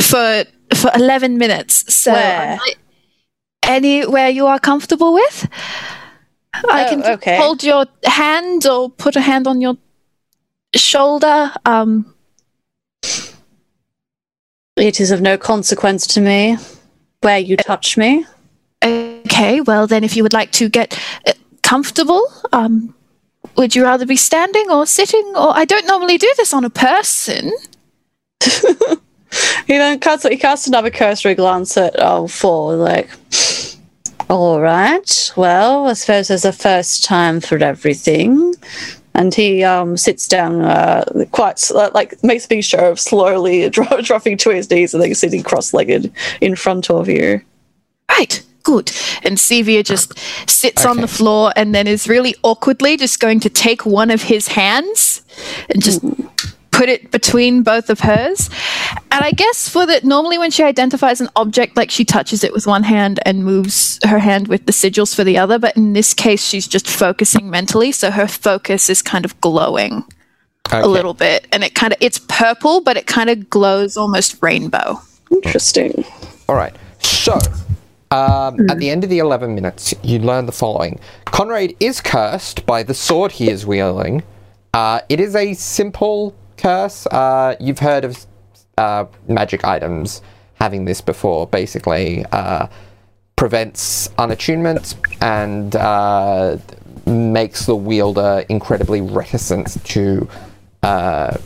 [0.00, 0.44] for
[0.74, 1.92] for eleven minutes.
[1.92, 2.58] So Where?
[2.60, 2.74] I
[3.62, 5.48] anywhere you are comfortable with.
[6.54, 7.38] I Oh, can okay.
[7.38, 9.76] hold your hand or put a hand on your
[10.76, 11.50] shoulder.
[11.64, 12.14] Um,
[14.76, 16.56] It is of no consequence to me
[17.20, 18.26] where you touch me.
[18.84, 22.94] Okay, well then, if you would like to get uh, comfortable, um,
[23.56, 25.32] would you rather be standing or sitting?
[25.36, 27.52] Or I don't normally do this on a person.
[29.66, 33.08] He then casts he casts another cursory glance at oh four, like
[34.28, 38.54] all right, well, I suppose there's a first time for everything.
[39.14, 43.68] And he um, sits down uh, quite s- like makes a big show of slowly
[43.70, 46.10] dro- dropping to his knees and then sitting cross-legged
[46.40, 47.42] in front of you.
[48.08, 48.90] Right, good.
[49.22, 53.50] And Sevia just sits on the floor and then is really awkwardly just going to
[53.50, 55.22] take one of his hands
[55.70, 56.04] and just
[56.70, 58.48] put it between both of hers.
[59.10, 62.52] And I guess for that, normally when she identifies an object, like she touches it
[62.52, 65.58] with one hand and moves her hand with the sigils for the other.
[65.58, 67.92] But in this case, she's just focusing mentally.
[67.92, 70.04] So her focus is kind of glowing
[70.68, 70.80] Okay.
[70.80, 71.46] a little bit.
[71.52, 75.00] And it kind of, it's purple, but it kind of glows almost rainbow.
[75.30, 76.04] Interesting.
[76.48, 76.74] All right.
[77.00, 77.38] So,
[78.12, 82.66] um, at the end of the 11 minutes, you learn the following Conrad is cursed
[82.66, 84.22] by the sword he is wielding.
[84.74, 87.06] Uh, it is a simple curse.
[87.06, 88.26] Uh, you've heard of
[88.76, 90.20] uh, magic items
[90.54, 91.46] having this before.
[91.46, 92.66] Basically, uh,
[93.36, 96.58] prevents unattunement and uh,
[97.06, 100.28] makes the wielder incredibly reticent to
[100.82, 101.36] uh,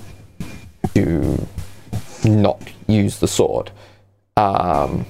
[0.94, 1.46] to
[2.24, 3.70] not use the sword.
[4.36, 5.06] Um,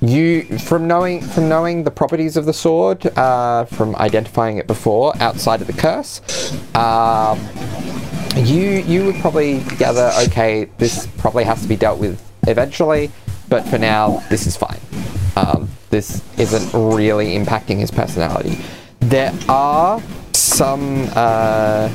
[0.00, 5.12] you from knowing from knowing the properties of the sword, uh, from identifying it before
[5.20, 6.20] outside of the curse,
[6.74, 7.38] um,
[8.36, 13.10] you you would probably gather okay, this probably has to be dealt with eventually,
[13.48, 14.80] but for now this is fine.
[15.36, 18.58] Um, this isn't really impacting his personality.
[19.00, 21.90] There are some uh,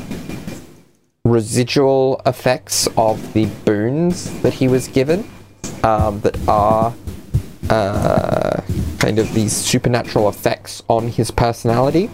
[1.24, 5.28] residual effects of the boons that he was given
[5.84, 6.94] um, that are
[7.70, 8.62] uh,
[9.00, 12.10] kind of these supernatural effects on his personality.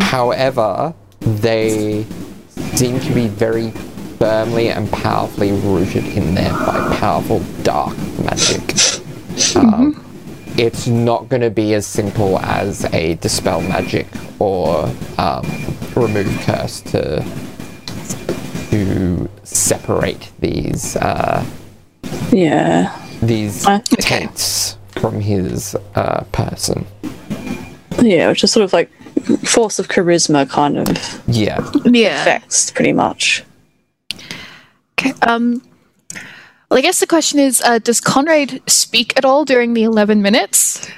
[0.00, 2.04] However, they
[2.74, 3.70] seem to be very
[4.18, 8.62] firmly and powerfully rooted in there by powerful dark magic.
[9.56, 9.98] Um,
[10.58, 14.06] It's not going to be as simple as a dispel magic
[14.38, 14.84] or
[15.18, 15.46] um,
[15.96, 17.24] remove curse to
[18.70, 21.44] to separate these uh,
[22.30, 22.94] Yeah.
[23.22, 23.96] These Uh, okay.
[24.20, 26.86] tents from his uh, person.
[28.00, 28.90] Yeah, which is sort of like
[29.44, 30.88] force of charisma kind of
[31.26, 31.60] Yeah.
[31.84, 32.20] Yeah.
[32.22, 33.44] effects, pretty much.
[34.98, 35.12] Okay.
[35.22, 35.62] Um.
[36.70, 40.22] Well, I guess the question is: uh, Does Conrad speak at all during the eleven
[40.22, 40.88] minutes?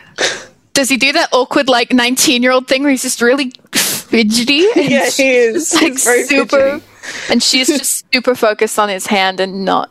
[0.72, 4.67] Does he do that awkward, like nineteen-year-old thing where he's just really fidgety?
[4.76, 5.72] and Yeah, he is.
[5.75, 7.33] like He's very super, fidgety.
[7.33, 9.91] and she's just super focused on his hand and not.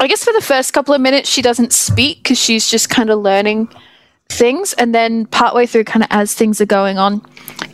[0.00, 3.10] I guess for the first couple of minutes she doesn't speak because she's just kind
[3.10, 3.68] of learning
[4.30, 7.22] things, and then partway through, kind of as things are going on,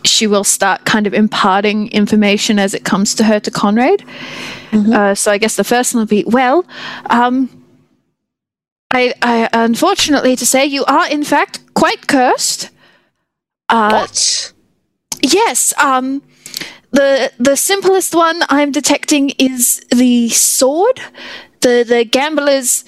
[0.05, 4.05] she will start kind of imparting information as it comes to her to Conrad.
[4.72, 6.64] Uh, so I guess the first one will be, well,
[7.10, 7.48] um,
[8.92, 12.70] I, I unfortunately to say you are in fact quite cursed.
[13.68, 14.52] Uh, What?
[15.22, 15.74] Yes.
[15.78, 16.22] Um,
[16.92, 21.01] the the simplest one I'm detecting is the sword,
[21.64, 22.84] the the gambler's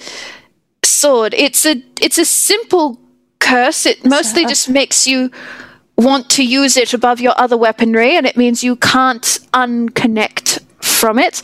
[0.83, 1.33] sword.
[1.33, 2.97] It's a it's a simple
[3.39, 3.85] curse.
[3.85, 5.29] It mostly just makes you
[5.97, 11.19] want to use it above your other weaponry, and it means you can't unconnect from
[11.19, 11.41] it.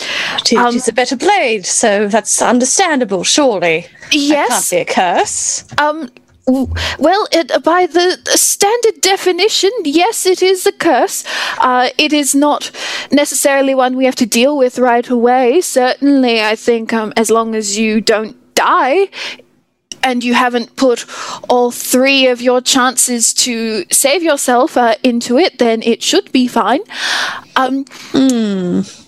[0.52, 3.88] It Um, is a better blade, so that's understandable, surely.
[4.12, 4.70] Yes, Can't Yes.
[4.70, 5.64] be a curse.
[5.78, 6.10] Um.
[6.46, 11.24] Well, it, by the standard definition, yes, it is a curse.
[11.60, 12.70] Uh, it is not
[13.12, 15.62] necessarily one we have to deal with right away.
[15.62, 19.10] Certainly, I think um, as long as you don't die
[20.04, 21.06] and you haven't put
[21.50, 26.48] all three of your chances to save yourself uh, into it, then it should be
[26.48, 26.82] fine.
[27.56, 27.86] Um,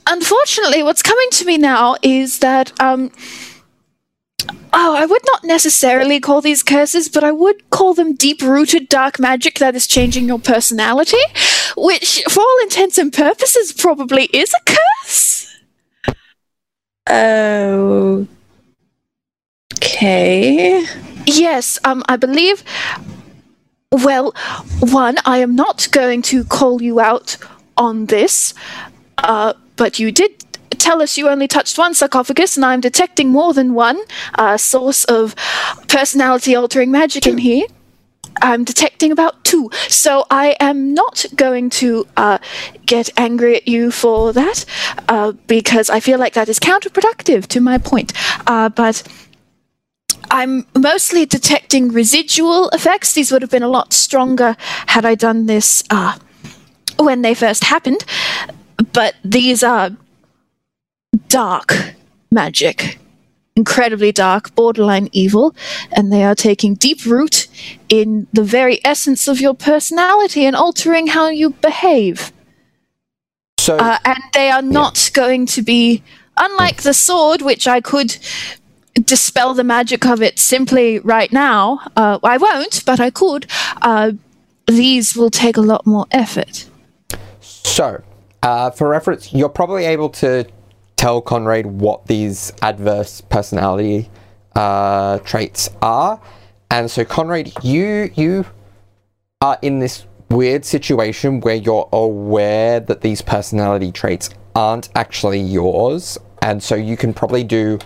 [0.07, 3.12] unfortunately, what's coming to me now is that um,
[4.74, 9.20] oh, I would not necessarily call these curses, but I would call them deep-rooted dark
[9.20, 11.24] magic that is changing your personality,
[11.78, 15.58] which, for all intents and purposes, probably is a curse.
[17.08, 18.28] Oh.
[19.76, 20.86] Okay.
[21.26, 22.64] Yes, um, I believe.
[23.92, 24.34] Well,
[24.80, 27.38] one, I am not going to call you out
[27.78, 28.54] on this,
[29.20, 30.45] uh, but you did
[30.76, 33.99] tell us you only touched one sarcophagus, and I'm detecting more than one
[34.35, 35.35] uh, source of
[35.88, 37.65] personality altering magic in here.
[38.41, 39.69] I'm detecting about two.
[39.88, 42.38] So I am not going to uh,
[42.85, 44.65] get angry at you for that
[45.07, 48.14] uh, because I feel like that is counterproductive to my point.
[48.45, 49.03] Uh, but
[50.31, 53.14] I'm mostly detecting residual effects.
[53.14, 54.57] These would have been a lot stronger
[54.88, 56.18] had I done this uh,
[56.97, 58.03] when they first happened.
[58.91, 59.91] But these are
[61.36, 61.95] dark
[62.32, 62.98] magic,
[63.57, 65.53] incredibly dark, borderline evil,
[65.91, 67.48] and they are taking deep root
[67.90, 72.32] in the very essence of your personality and altering how you behave.
[73.60, 76.03] So, Uh, and they are not going to be,
[76.38, 78.16] unlike the sword, which I could
[79.03, 81.82] dispel the magic of it simply right now.
[81.98, 83.45] Uh, I won't, but I could.
[83.82, 84.12] Uh,
[84.68, 86.66] these will take a lot more effort.
[87.41, 88.02] so
[88.41, 90.45] uh, for reference, you're probably able to
[90.96, 94.10] tell Conrad what these adverse personality
[94.56, 96.22] uh, traits are,
[96.72, 98.46] and so Conrad, you you
[99.42, 106.18] are in this weird situation where you're aware that these personality traits aren't actually yours,
[106.42, 107.80] and so you can probably do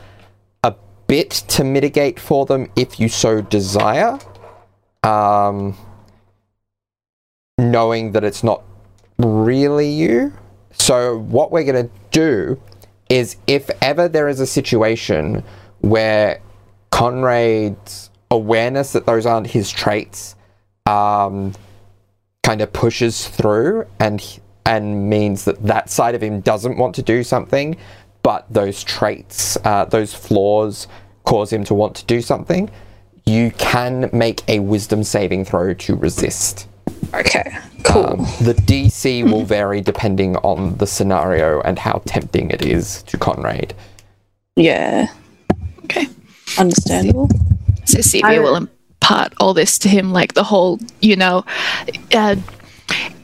[0.63, 0.73] a
[1.07, 4.19] bit to mitigate for them if you so desire.
[5.03, 5.77] Um,
[7.59, 8.63] knowing that it's not
[9.17, 10.33] really you.
[10.71, 12.61] So, what we're going to do
[13.09, 15.43] is if ever there is a situation
[15.81, 16.39] where
[16.91, 20.35] Conrad's awareness that those aren't his traits
[20.85, 21.53] um,
[22.43, 27.01] kind of pushes through and and means that that side of him doesn't want to
[27.01, 27.75] do something,
[28.21, 30.87] but those traits, uh, those flaws,
[31.23, 32.69] cause him to want to do something.
[33.25, 36.68] You can make a wisdom saving throw to resist.
[37.13, 38.05] Okay, cool.
[38.05, 43.17] Um, the DC will vary depending on the scenario and how tempting it is to
[43.17, 43.73] Conrad.
[44.55, 45.07] Yeah.
[45.85, 46.07] Okay.
[46.57, 47.29] Understandable.
[47.85, 51.45] So Sevia I- will impart all this to him, like the whole, you know,
[52.13, 52.35] uh,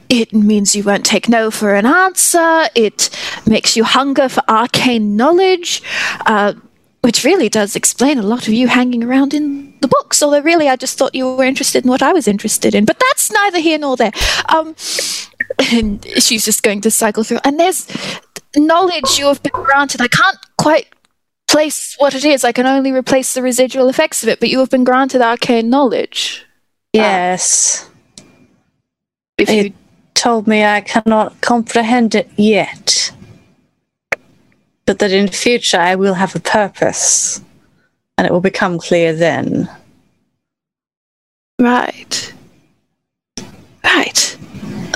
[0.09, 2.65] it means you won't take no for an answer.
[2.75, 3.09] It
[3.45, 5.81] makes you hunger for arcane knowledge,
[6.25, 6.53] uh,
[7.05, 10.23] which really does explain a lot of you hanging around in the books.
[10.23, 12.83] Although, really, I just thought you were interested in what I was interested in.
[12.83, 14.11] But that's neither here nor there.
[14.49, 14.75] Um,
[15.71, 17.41] and she's just going to cycle through.
[17.43, 17.87] And there's
[18.55, 20.01] knowledge you have been granted.
[20.01, 20.87] I can't quite
[21.47, 22.43] place what it is.
[22.43, 25.69] I can only replace the residual effects of it, but you have been granted arcane
[25.69, 26.43] knowledge.
[26.91, 27.87] Yes.
[29.37, 29.73] If It you
[30.15, 33.11] told me I cannot comprehend it yet.
[34.85, 37.41] But that in future I will have a purpose.
[38.17, 39.69] And it will become clear then.
[41.59, 42.33] right,
[43.83, 44.37] right,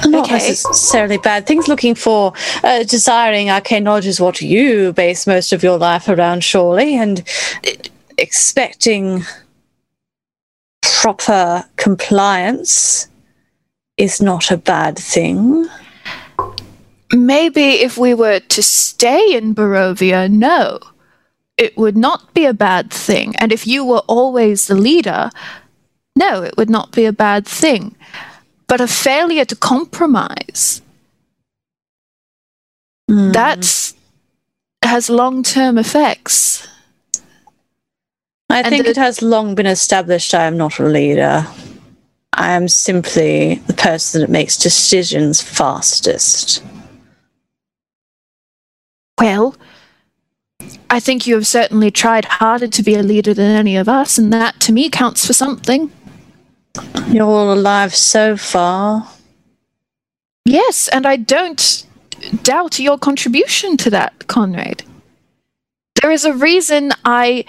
[0.05, 0.33] Not Okay.
[0.49, 1.67] necessarily bad things.
[1.67, 2.33] Looking for,
[2.63, 7.23] uh, desiring arcane knowledge is what you base most of your life around, surely, and
[8.17, 9.25] expecting
[10.81, 13.07] proper compliance
[13.97, 15.67] is not a bad thing.
[17.13, 20.79] Maybe if we were to stay in Barovia, no,
[21.57, 23.35] it would not be a bad thing.
[23.37, 25.29] And if you were always the leader,
[26.15, 27.95] no, it would not be a bad thing.
[28.67, 30.81] But a failure to compromise,
[33.09, 33.33] Mm.
[33.33, 33.95] that's
[34.83, 36.67] has long-term effects.
[38.49, 41.45] I And think it has long been established I am not a leader.
[42.33, 46.63] I am simply the person that makes decisions fastest.
[49.19, 49.55] Well,
[50.89, 54.17] I think you have certainly tried harder to be a leader than any of us,
[54.17, 55.91] and that to me counts for something.
[57.07, 59.09] You're all alive so far.
[60.45, 61.85] Yes, and I don't
[62.43, 64.83] doubt your contribution to that, Conrad.
[66.01, 67.45] There is a reason I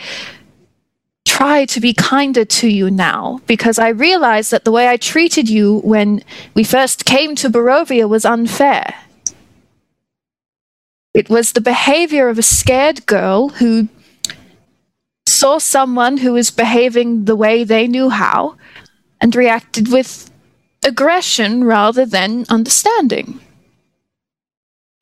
[1.24, 5.48] try to be kinder to you now, because I realize that the way I treated
[5.48, 6.22] you when
[6.55, 8.94] we first came to Barovia was unfair.
[11.12, 13.89] It was the behavior of a scared girl who
[15.27, 18.57] saw someone who was behaving the way they knew how
[19.20, 20.31] and reacted with
[20.85, 23.41] aggression rather than understanding.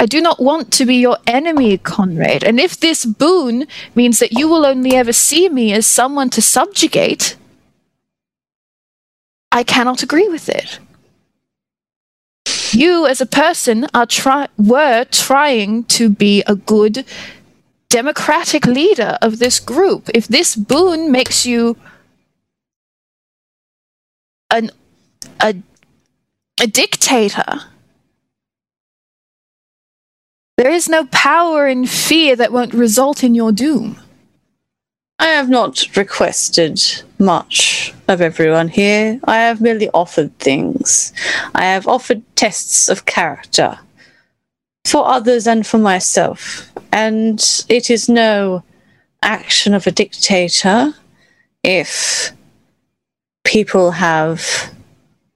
[0.01, 2.45] I do not want to be your enemy, Conrad.
[2.45, 6.41] And if this boon means that you will only ever see me as someone to
[6.41, 7.37] subjugate,
[9.51, 10.79] I cannot agree with it.
[12.73, 17.05] You, as a person, are try- were trying to be a good
[17.89, 20.11] democratic leader of this group.
[20.15, 21.77] If this boon makes you
[24.51, 24.71] an
[25.41, 25.55] a
[26.61, 27.63] a dictator,
[30.57, 33.99] there is no power in fear that won't result in your doom.
[35.19, 36.81] I have not requested
[37.19, 39.19] much of everyone here.
[39.25, 41.13] I have merely offered things.
[41.55, 43.79] I have offered tests of character
[44.85, 46.71] for others and for myself.
[46.93, 48.63] And it is no
[49.23, 50.95] action of a dictator
[51.65, 52.33] if
[53.45, 54.73] people have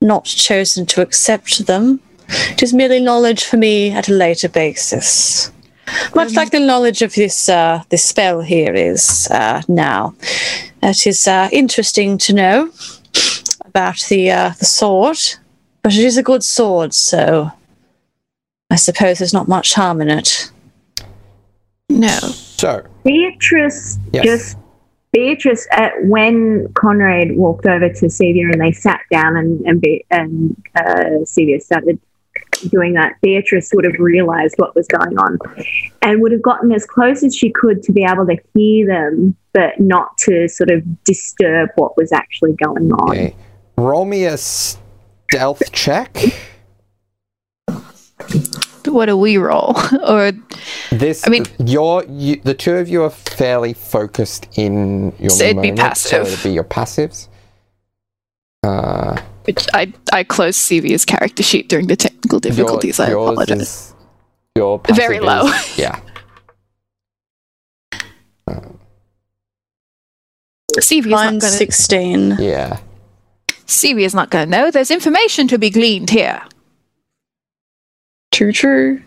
[0.00, 2.00] not chosen to accept them.
[2.28, 5.50] It is merely knowledge for me at a later basis.
[6.14, 10.14] Much like the knowledge of this uh, this spell here is uh, now.
[10.82, 12.70] It is uh, interesting to know
[13.64, 15.18] about the uh, the sword,
[15.82, 17.50] but it is a good sword, so
[18.70, 20.50] I suppose there's not much harm in it.
[21.88, 22.18] No.
[22.18, 24.24] So, Beatrice Yes.
[24.24, 24.58] just
[25.12, 30.04] Beatrice at when Conrad walked over to Sevia and they sat down and and, Be-
[30.10, 32.00] and uh, Sevia started
[32.70, 33.14] doing that.
[33.20, 35.38] Beatrice would have realised what was going on
[36.02, 39.36] and would have gotten as close as she could to be able to hear them,
[39.52, 43.10] but not to sort of disturb what was actually going on.
[43.10, 43.36] okay.
[43.76, 46.16] roll me a stealth check.
[48.86, 49.76] What do we roll?
[50.06, 50.32] or
[50.90, 55.44] This, I mean- you're, you, the two of you are fairly focused in your So
[55.44, 57.28] it'd be moment, so it'd be your passives.
[59.42, 63.00] Uh, which I I closed Sevia's character sheet during the technical your- difficulties.
[63.00, 63.60] I apologize.
[63.60, 63.94] is
[64.56, 65.46] your passive Very low.
[65.46, 66.00] is- yeah.
[70.80, 72.36] Sevia's not Line gonna 16.
[72.40, 72.78] Yeah.
[73.66, 74.70] Sevia's not gonna know.
[74.70, 76.42] There's information to be gleaned here.
[78.30, 79.02] True, true.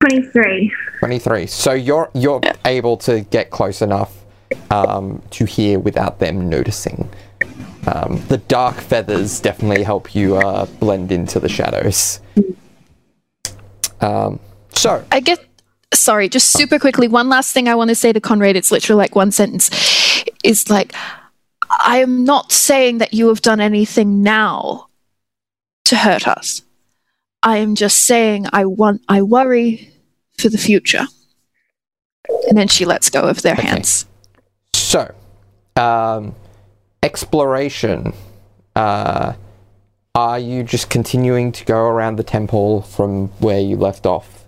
[0.00, 0.72] 23.
[0.98, 1.46] 23.
[1.46, 4.21] So you're you're able to get close enough
[4.70, 7.08] um, to hear without them noticing.
[7.86, 12.20] Um, the dark feathers definitely help you uh, blend into the shadows.
[14.00, 14.38] Um,
[14.74, 15.44] so I get
[15.92, 18.98] sorry, just super quickly, one last thing I want to say to Conrad, it's literally
[18.98, 19.70] like one sentence.
[20.44, 20.94] Is like
[21.84, 24.88] I am not saying that you have done anything now
[25.86, 26.62] to hurt us.
[27.42, 29.92] I am just saying I want I worry
[30.38, 31.06] for the future.
[32.48, 33.66] And then she lets go of their Okay.
[33.66, 34.06] hands.
[34.92, 35.14] So
[35.76, 36.34] um,
[37.02, 38.12] exploration.
[38.76, 39.32] Uh,
[40.14, 44.44] are you just continuing to go around the temple from where you left off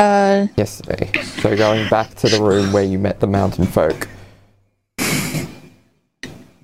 [0.00, 1.12] Uh, yesterday?
[1.22, 4.08] So going back to the room where you met the mountain folk.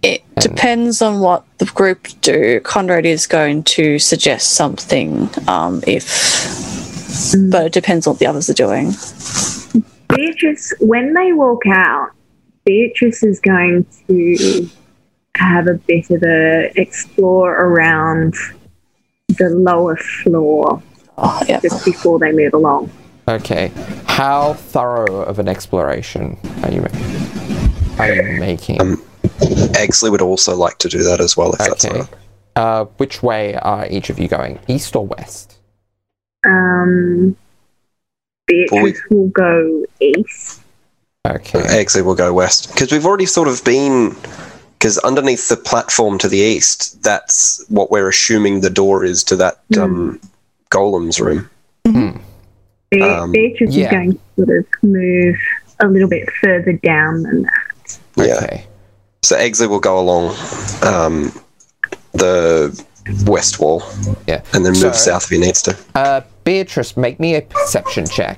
[0.03, 2.59] it depends on what the group do.
[2.65, 6.05] Conrad is going to suggest something um, if,
[7.49, 8.93] but it depends on what the others are doing.
[10.09, 12.11] Beatrice, when they walk out,
[12.65, 14.69] Beatrice is going to
[15.37, 18.35] have a bit of a explore around
[19.39, 20.83] the lower floor
[21.19, 21.61] Oh, yeah.
[21.61, 22.91] just before they move along.
[23.29, 23.71] Okay.
[24.07, 28.01] How thorough of an exploration are you making?
[28.01, 28.81] Are you making?
[28.81, 28.97] Um,
[29.75, 32.01] Exley would also like to do that as well, if that's all okay.
[32.01, 32.09] right.
[32.57, 34.59] Uh, which way are each of you going?
[34.69, 35.59] East or west?
[36.45, 37.37] Um,
[38.47, 40.62] Beatrice will go east.
[41.29, 41.61] Okay.
[41.61, 44.17] Exley will go west because we've already sort of been.
[44.79, 49.37] Because underneath the platform to the east, that's what we're assuming the door is to
[49.37, 50.21] that um,
[50.71, 51.49] golem's room.
[52.91, 53.85] Be- Um, Beatrice yeah.
[53.87, 55.37] is going to sort of move
[55.79, 57.99] a little bit further down than that.
[58.17, 58.25] Yeah.
[58.43, 58.67] Okay.
[59.23, 60.31] So Exley will go along
[60.83, 61.31] um,
[62.13, 62.85] the
[63.27, 63.85] west wall
[64.27, 64.43] Yeah.
[64.53, 65.79] and then move So- south if he needs to.
[65.95, 68.37] Uh, Beatrice, make me a perception check.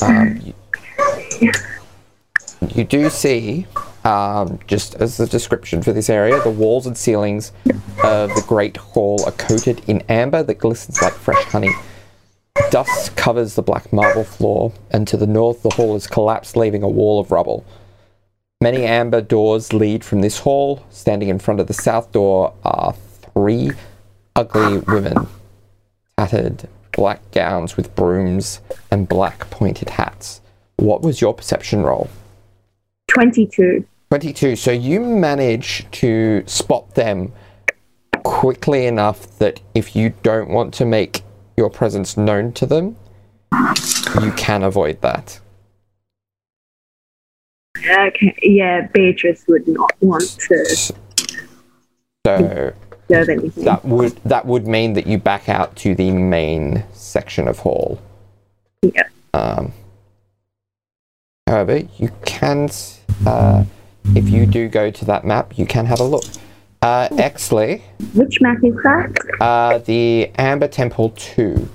[0.00, 0.54] Um,
[2.74, 3.66] you, do see,
[4.04, 7.52] um, just as a description for this area, the walls and ceilings
[8.02, 11.70] of the great hall are coated in amber that glistens like fresh honey.
[12.70, 16.82] Dust covers the black marble floor, and to the north, the hall is collapsed, leaving
[16.82, 17.64] a wall of rubble.
[18.60, 20.84] Many amber doors lead from this hall.
[20.88, 22.94] Standing in front of the south door are
[23.34, 23.72] three
[24.34, 25.26] ugly women
[26.16, 28.60] tattered black gowns with brooms
[28.90, 30.40] and black pointed hats.
[30.76, 32.08] What was your perception roll?
[33.08, 33.86] 22.
[34.10, 34.56] 22.
[34.56, 37.32] So you manage to spot them
[38.22, 41.22] quickly enough that if you don't want to make
[41.56, 42.96] your presence known to them,
[44.22, 45.40] you can avoid that.
[47.76, 50.94] Okay, yeah, Beatrice would not want to So
[53.08, 58.00] that would that would mean that you back out to the main section of hall.
[58.82, 59.02] Yeah.
[59.34, 59.72] Um,
[61.46, 62.70] however, you can,
[63.26, 63.64] uh,
[64.14, 66.24] if you do go to that map, you can have a look.
[66.80, 67.82] Uh, Exley,
[68.14, 69.10] Which map is that?
[69.40, 71.68] uh, the Amber Temple 2.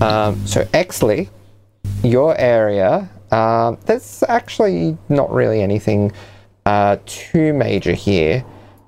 [0.00, 1.28] Um, so, Exley,
[2.02, 6.12] your area, um, there's actually not really anything
[6.66, 8.44] uh, too major here.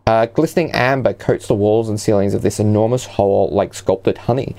[0.06, 4.56] Uh, glistening amber coats the walls and ceilings of this enormous hole like sculpted honey,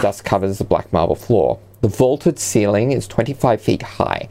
[0.00, 1.58] thus covers the black marble floor.
[1.84, 4.30] The vaulted ceiling is 25 feet high,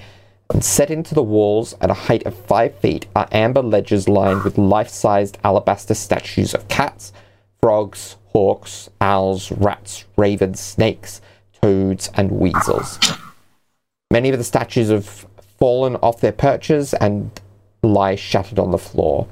[0.51, 4.43] and set into the walls at a height of 5 feet are amber ledges lined
[4.43, 7.13] with life sized alabaster statues of cats,
[7.61, 11.21] frogs, hawks, owls, rats, ravens, snakes,
[11.61, 12.97] toads, and weasels.
[14.09, 15.27] Many of the statues have
[15.59, 17.39] fallen off their perches and
[17.83, 19.27] lie shattered on the floor.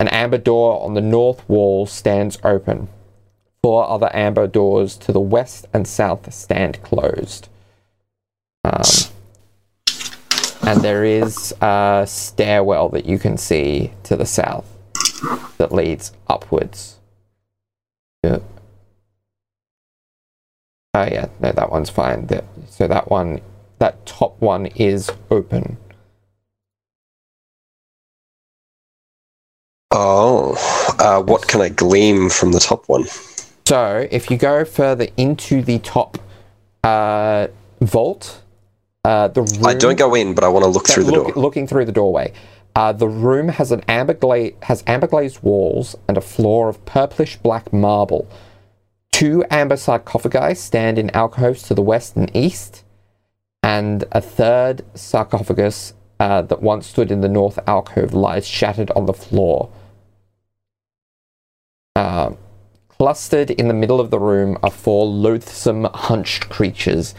[0.00, 2.88] An amber door on the north wall stands open.
[3.62, 7.48] Four other amber doors to the west and south stand closed.
[8.64, 8.82] Um,
[10.62, 14.66] and there is a stairwell that you can see to the south
[15.58, 16.98] that leads upwards.
[18.22, 18.40] Yeah.
[20.94, 22.28] Oh yeah, no, that one's fine.
[22.68, 23.40] So that one,
[23.78, 25.78] that top one is open.
[29.90, 30.56] Oh,
[30.98, 33.04] uh, what can I glean from the top one?
[33.68, 36.16] So if you go further into the top
[36.82, 37.48] uh,
[37.82, 38.42] vault,
[39.04, 41.34] uh, the room, I don't go in, but I want to look through the look-
[41.34, 41.42] door.
[41.42, 42.32] Looking through the doorway,
[42.74, 46.82] uh, the room has an amber gla- has amber glazed walls and a floor of
[46.86, 48.26] purplish black marble.
[49.12, 52.84] Two amber sarcophagi stand in alcoves to the west and east,
[53.62, 59.04] and a third sarcophagus uh, that once stood in the north alcove lies shattered on
[59.04, 59.68] the floor.
[61.94, 62.30] Uh,
[63.08, 67.14] clustered in the middle of the room are four loathsome, hunched creatures,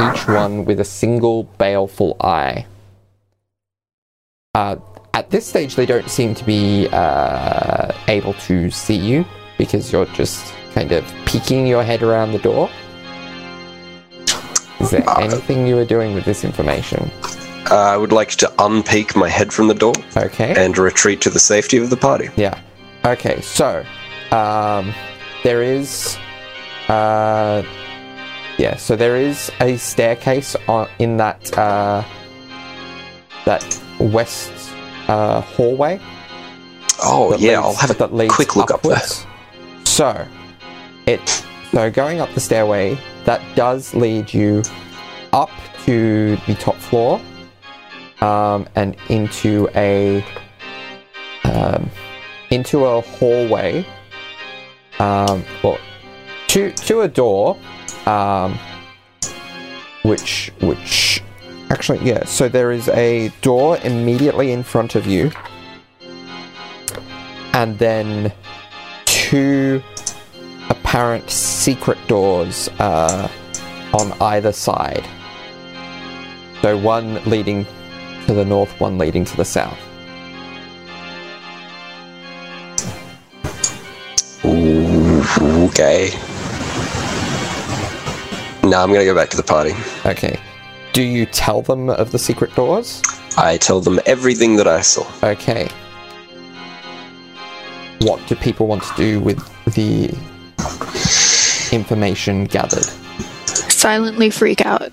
[0.00, 2.66] each one with a single baleful eye.
[4.54, 4.76] Uh,
[5.12, 9.24] at this stage, they don't seem to be uh, able to see you
[9.58, 12.70] because you're just kind of peeking your head around the door.
[14.80, 17.10] Is there anything you are doing with this information?
[17.70, 20.54] Uh, I would like to unpeek my head from the door Okay.
[20.56, 22.28] and retreat to the safety of the party.
[22.36, 22.60] Yeah.
[23.04, 23.84] Okay, so
[24.32, 24.92] um,
[25.44, 26.18] there is,
[26.88, 27.62] uh,
[28.58, 32.02] yeah, so there is a staircase on in that uh,
[33.44, 34.52] that west
[35.06, 36.00] uh, hallway.
[37.02, 38.94] Oh yeah, leads- I'll have a quick look up there.
[38.96, 39.26] upwards.
[39.84, 40.26] So,
[41.06, 44.62] it so going up the stairway that does lead you
[45.32, 45.50] up
[45.84, 47.20] to the top floor,
[48.20, 50.24] um, and into a
[51.44, 51.90] um,
[52.50, 53.86] into a hallway,
[55.04, 55.78] um, well,
[56.48, 57.58] to to a door,
[58.06, 58.58] um,
[60.02, 61.22] which which
[61.68, 62.24] actually yeah.
[62.24, 65.30] So there is a door immediately in front of you,
[67.52, 68.32] and then
[69.04, 69.82] two
[70.70, 73.28] apparent secret doors uh,
[73.92, 75.06] on either side.
[76.62, 77.66] So one leading
[78.26, 79.83] to the north, one leading to the south.
[85.44, 86.10] Okay.
[88.62, 89.72] No, I'm gonna go back to the party.
[90.06, 90.38] Okay.
[90.92, 93.02] Do you tell them of the secret doors?
[93.36, 95.06] I tell them everything that I saw.
[95.22, 95.68] Okay.
[98.00, 99.38] What do people want to do with
[99.74, 100.14] the
[101.74, 102.84] information gathered?
[103.46, 104.92] Silently freak out.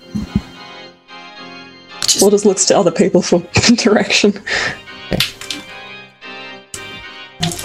[2.20, 3.40] We'll just looks to other people for
[3.76, 4.34] direction.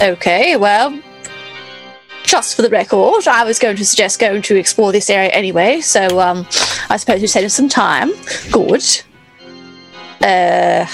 [0.00, 0.98] Okay, well,
[2.28, 5.80] just for the record, I was going to suggest going to explore this area anyway,
[5.80, 6.46] so um,
[6.90, 8.10] I suppose you saved us some time.
[8.52, 8.84] Good.
[10.20, 10.84] Uh,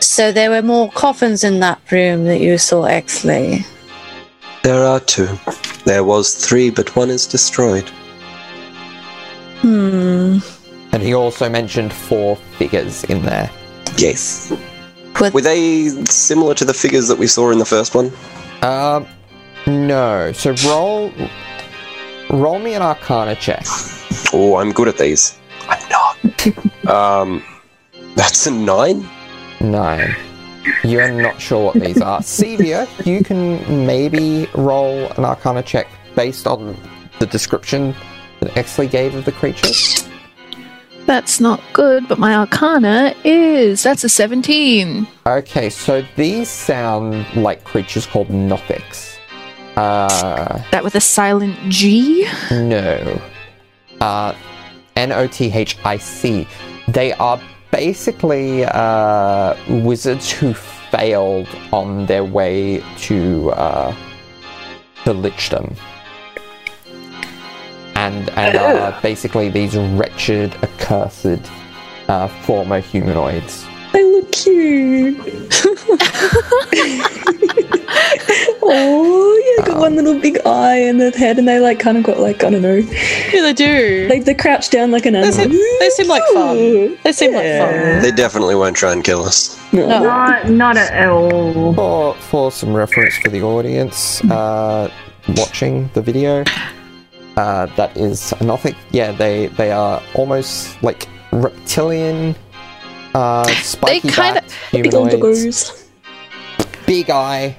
[0.00, 3.66] so there were more coffins in that room that you saw, Exley.
[4.62, 5.28] There are two.
[5.86, 7.88] There was three, but one is destroyed.
[9.62, 10.38] Hmm.
[10.92, 13.50] And he also mentioned four figures in there.
[13.96, 14.52] Yes.
[15.20, 18.12] Were- Were they similar to the figures that we saw in the first one?
[18.62, 19.06] Um,
[19.68, 20.32] no.
[20.32, 21.12] So roll,
[22.30, 23.64] roll me an Arcana check.
[24.32, 25.38] Oh, I'm good at these.
[25.68, 26.86] I'm not.
[26.88, 27.42] um,
[28.14, 29.08] that's a nine.
[29.60, 30.14] Nine.
[30.84, 32.20] You're not sure what these are.
[32.20, 36.76] Sevia, you can maybe roll an arcana check based on
[37.18, 37.94] the description
[38.40, 40.08] that Exley gave of the creatures.
[41.06, 43.82] That's not good, but my arcana is.
[43.82, 45.06] That's a 17.
[45.26, 49.17] Okay, so these sound like creatures called Nothics.
[49.78, 52.26] Uh, That with a silent G?
[52.50, 53.20] no.
[54.00, 54.34] Uh,
[54.96, 56.48] N O T H I C.
[56.88, 57.40] They are
[57.70, 63.94] basically uh, wizards who failed on their way to uh,
[65.04, 65.76] to Lichdom.
[67.94, 71.48] And, and are basically these wretched, accursed
[72.08, 73.64] uh, former humanoids.
[73.92, 75.18] They look cute.
[78.62, 78.97] oh, yeah, got
[79.88, 82.50] one little big eye in the head, and they like kind of got like I
[82.50, 84.06] don't know, Yeah, they do.
[84.10, 85.34] like they crouch down like an They animal.
[85.50, 86.98] seem, they seem like fun.
[87.04, 88.02] They seem like fun.
[88.02, 89.58] They definitely won't try and kill us.
[89.72, 89.86] No.
[89.86, 91.74] Not, not at all.
[91.74, 94.90] For, for some reference for the audience uh,
[95.36, 96.44] watching the video,
[97.36, 98.74] uh, that is a Nothic.
[98.90, 102.34] Yeah, they they are almost like reptilian,
[103.14, 105.70] uh, spiky kinda- backed Big humanoids.
[105.70, 105.84] doggos.
[106.86, 107.56] Big eye.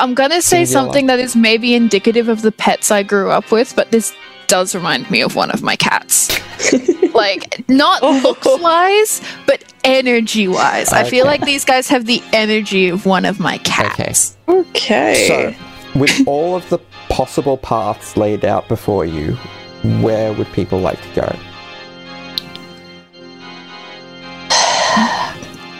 [0.00, 3.76] I'm gonna say something that is maybe indicative of the pets I grew up with,
[3.76, 4.14] but this
[4.46, 6.30] does remind me of one of my cats.
[7.14, 8.18] like, not oh.
[8.22, 10.90] looks wise, but energy wise.
[10.90, 14.38] I feel like these guys have the energy of one of my cats.
[14.48, 15.28] Okay.
[15.28, 16.78] So, with all of the
[17.10, 19.34] possible paths laid out before you,
[20.00, 21.36] where would people like to go?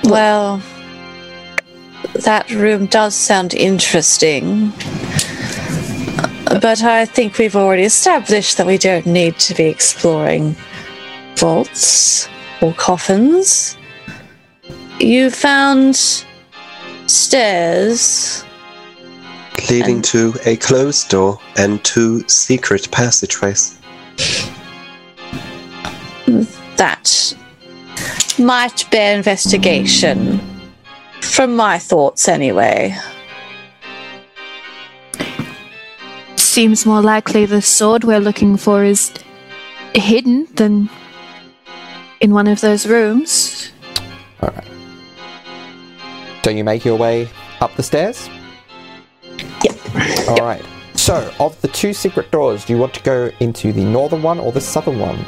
[0.05, 0.61] Well,
[2.15, 4.73] that room does sound interesting.
[6.61, 10.57] But I think we've already established that we don't need to be exploring
[11.37, 12.29] vaults
[12.61, 13.77] or coffins.
[14.99, 15.97] You found
[17.07, 18.45] stairs.
[19.71, 23.79] Leading to a closed door and two secret passageways.
[26.77, 27.35] That
[28.39, 30.50] might bear investigation.
[31.23, 32.97] From my thoughts, anyway.
[36.37, 39.13] Seems more likely the sword we're looking for is
[39.95, 40.91] hidden than
[42.21, 43.73] in one of those rooms.
[44.43, 44.67] Alright.
[46.45, 47.29] So you make your way
[47.61, 48.29] up the stairs?
[49.63, 50.29] Yep.
[50.29, 50.65] Alright.
[50.95, 54.39] So, of the two secret doors, do you want to go into the northern one
[54.39, 55.25] or the southern one?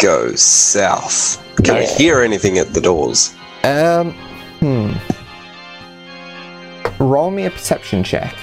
[0.00, 1.41] Go south.
[1.56, 3.34] Can I hear anything at the doors?
[3.64, 4.12] Um,
[4.60, 4.92] hmm.
[7.02, 8.34] Roll me a perception check.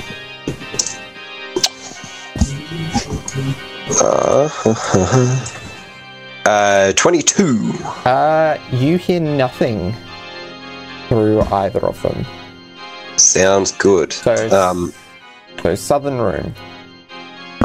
[4.01, 4.49] Uh,
[6.45, 7.71] uh, 22.
[8.05, 9.93] Uh, you hear nothing
[11.07, 12.25] through either of them.
[13.17, 14.13] Sounds good.
[14.13, 14.93] So- Um,
[15.63, 16.53] So, southern room.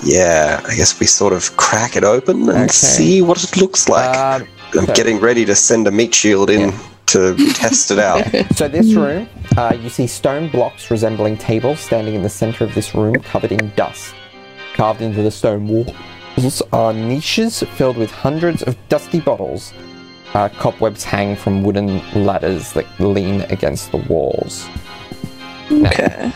[0.02, 2.68] yeah, I guess we sort of crack it open and Okay.
[2.72, 4.16] see what it looks like.
[4.16, 6.72] Um, I'm getting ready to send a meat shield in
[7.06, 8.24] to test it out.
[8.56, 12.74] So this room, uh, you see stone blocks resembling tables standing in the center of
[12.74, 14.14] this room, covered in dust.
[14.74, 19.72] Carved into the stone walls are niches filled with hundreds of dusty bottles.
[20.34, 24.68] Uh, cobwebs hang from wooden ladders that lean against the walls.
[25.70, 26.32] Now, Okay.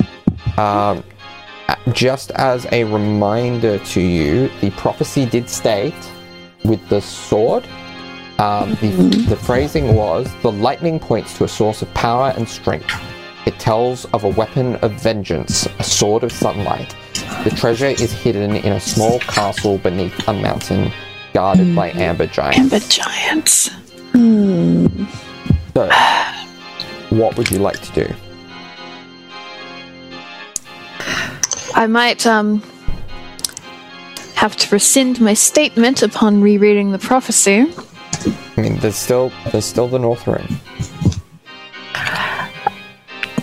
[0.56, 1.02] um,
[1.69, 5.94] uh, just as a reminder to you, the prophecy did state
[6.65, 7.66] with the sword.
[8.39, 12.89] Um, the, the phrasing was the lightning points to a source of power and strength.
[13.47, 16.94] It tells of a weapon of vengeance, a sword of sunlight.
[17.43, 20.93] The treasure is hidden in a small castle beneath a mountain,
[21.32, 22.59] guarded by amber giants.
[22.59, 23.70] Amber giants.
[25.74, 25.89] So,
[27.10, 28.15] what would you like to do?
[31.74, 32.62] I might um
[34.35, 37.66] have to rescind my statement upon rereading the prophecy.
[38.27, 40.61] I mean, there's still there's still the north room.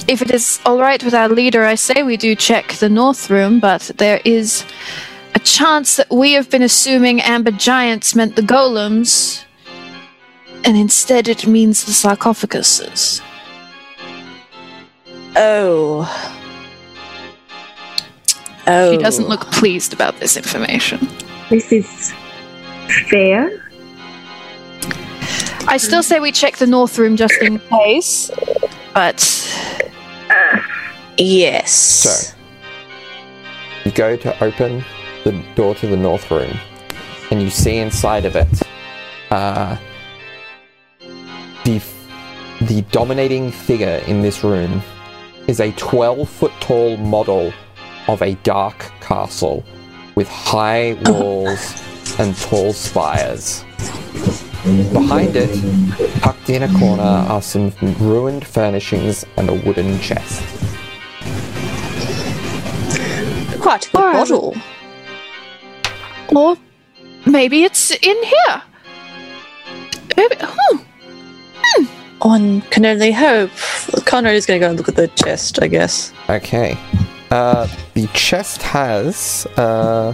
[0.08, 3.30] If it is all right with our leader, I say we do check the north
[3.30, 4.64] room, but there is
[5.34, 9.44] a chance that we have been assuming amber giants meant the golems,
[10.64, 13.22] and instead it means the sarcophaguses.
[15.36, 16.06] Oh.
[18.68, 18.92] Oh.
[18.92, 21.08] She doesn't look pleased about this information.
[21.50, 22.14] This is
[23.10, 23.65] fair.
[25.68, 28.32] I still say we check the north room just in case,
[28.94, 29.20] but
[31.18, 31.72] Yes.
[31.74, 32.36] So,
[33.86, 34.84] you go to open
[35.24, 36.58] the door to the north room,
[37.32, 38.62] and you see inside of it
[39.32, 39.78] uh,
[41.64, 41.82] the
[42.62, 44.82] the dominating figure in this room
[45.48, 47.54] is a 12 foot tall model
[48.08, 49.64] of a dark castle
[50.16, 51.82] with high walls
[52.20, 53.64] and tall spires.
[54.66, 55.54] Behind it,
[56.22, 60.42] tucked in a corner, are some ruined furnishings and a wooden chest.
[63.62, 64.30] Quite a good Alright.
[64.30, 64.56] model.
[66.36, 66.58] Or
[67.28, 68.62] maybe it's in here.
[70.18, 71.86] Maybe, hmm.
[72.22, 73.52] One can only hope.
[74.06, 76.12] Conrad is going to go and look at the chest, I guess.
[76.28, 76.76] Okay.
[77.30, 80.14] Uh, the chest has uh,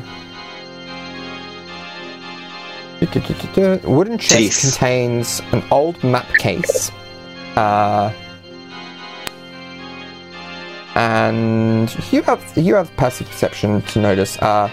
[3.02, 4.62] wooden chest Teeth.
[4.62, 6.92] contains an old map case,
[7.56, 8.12] uh,
[10.96, 14.38] and you have you have passive perception to notice.
[14.40, 14.70] Uh,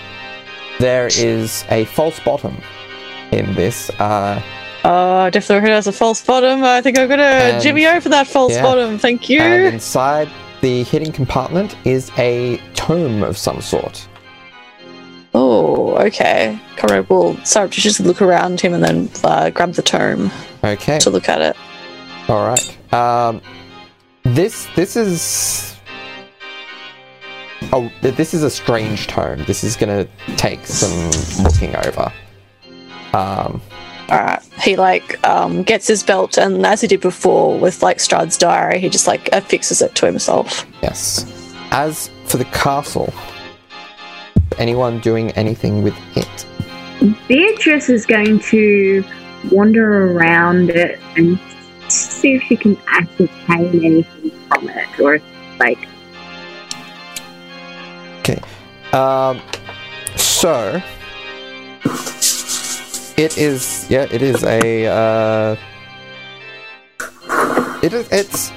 [0.79, 2.57] there is a false bottom
[3.33, 3.91] in this.
[4.01, 4.41] Uh,
[4.85, 6.63] Oh, definitely has a false bottom.
[6.63, 8.63] I think I'm going to And- jimmy over that false yeah.
[8.63, 8.97] bottom.
[8.97, 9.41] Thank you.
[9.41, 10.29] and inside
[10.61, 14.08] the hidden compartment is a tome of some sort.
[15.41, 16.59] Oh, okay.
[16.77, 20.33] Conrad will start to just look around him and then uh, grab the tome
[20.65, 20.99] Okay.
[20.99, 21.57] to look at it.
[22.29, 22.93] All right.
[22.93, 23.41] Um,
[24.25, 25.77] this this is
[27.73, 29.45] oh this is a strange tome.
[29.45, 32.13] This is gonna take some looking over.
[33.15, 33.63] Um,
[34.11, 34.43] Alright.
[34.61, 38.81] He like um, gets his belt and as he did before with like Strahd's diary,
[38.81, 40.67] he just like affixes it to himself.
[40.83, 41.25] yes.
[41.71, 43.13] As for the castle,
[44.59, 46.47] anyone doing anything with it?
[47.29, 49.05] Beatrice is going to
[49.51, 51.39] wander around it and
[51.89, 55.21] see if she can ascertain anything from it, or
[55.59, 55.79] like
[58.93, 59.43] Um,
[60.17, 60.81] so
[63.17, 63.87] it is.
[63.91, 64.87] Yeah, it is a.
[64.87, 65.57] Uh,
[67.83, 68.09] it is.
[68.11, 68.53] It's.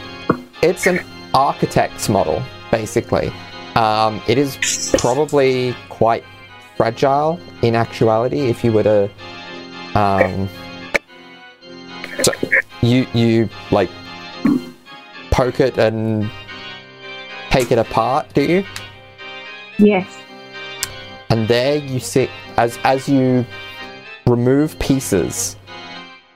[0.64, 1.04] It's an
[1.34, 3.34] architect's model, basically.
[3.76, 6.24] Um, it is probably quite
[6.78, 8.42] fragile in actuality.
[8.42, 9.10] If you were to,
[9.96, 10.50] um,
[12.22, 12.32] so
[12.82, 13.90] you you like
[15.32, 16.30] poke it and
[17.50, 18.66] take it apart, do you?
[19.78, 20.08] yes,
[21.30, 23.46] and there you see as as you
[24.28, 25.56] remove pieces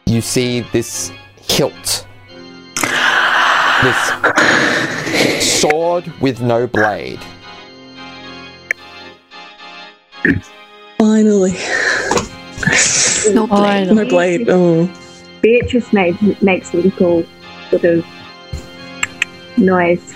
[0.05, 2.07] you see this hilt
[3.83, 4.11] this
[5.39, 7.19] sword with no blade
[10.97, 11.53] Finally.
[13.33, 13.91] No blade.
[13.91, 14.49] No blade.
[14.49, 14.89] Oh.
[15.41, 17.25] Beatrice makes makes a little
[17.69, 18.05] sort of
[19.57, 20.13] noise.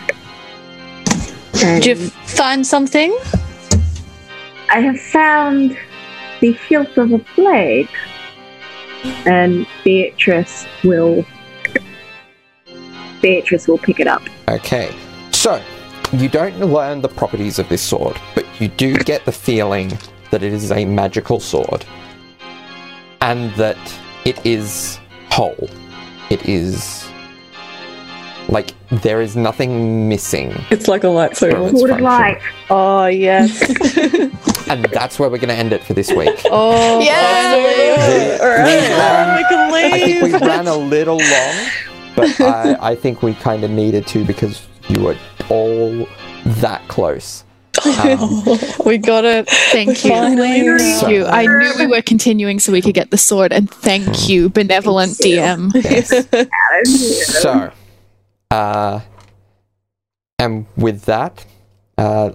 [1.64, 3.18] And Did you um, find something?
[4.70, 5.78] I have found
[6.42, 7.90] the hilt of a blade,
[9.26, 11.26] and Beatrice will.
[13.22, 14.22] Beatrice will pick it up.
[14.48, 14.96] okay
[15.32, 15.62] so
[16.14, 19.90] you don't learn the properties of this sword but you do get the feeling
[20.32, 21.86] that it is a magical sword
[23.22, 23.78] and that
[24.26, 25.70] it is whole
[26.30, 27.06] it is
[28.48, 31.70] like there is nothing missing It's like a lightsaber.
[31.70, 32.42] It's Sword of light.
[32.72, 33.62] Oh yes.
[34.68, 36.42] and that's where we're going to end it for this week.
[36.46, 37.06] oh Yay!
[37.06, 38.42] finally.
[38.42, 38.90] Alright.
[38.90, 39.94] ran- we can leave.
[39.94, 41.56] I think we ran a little long,
[42.38, 45.18] but I, I think we kind of needed to because you were
[45.50, 46.08] all
[46.46, 47.44] that close.
[48.02, 48.44] Um,
[48.86, 49.48] we got it.
[49.72, 50.10] Thank you.
[50.12, 50.78] Finally.
[50.78, 51.26] Thank you.
[51.26, 55.14] I knew we were continuing so we could get the sword, and thank you, benevolent
[55.14, 55.72] DM.
[55.76, 57.42] yes.
[57.42, 57.72] So,
[58.52, 59.00] uh,
[60.40, 61.46] and with that,
[61.98, 62.32] uh,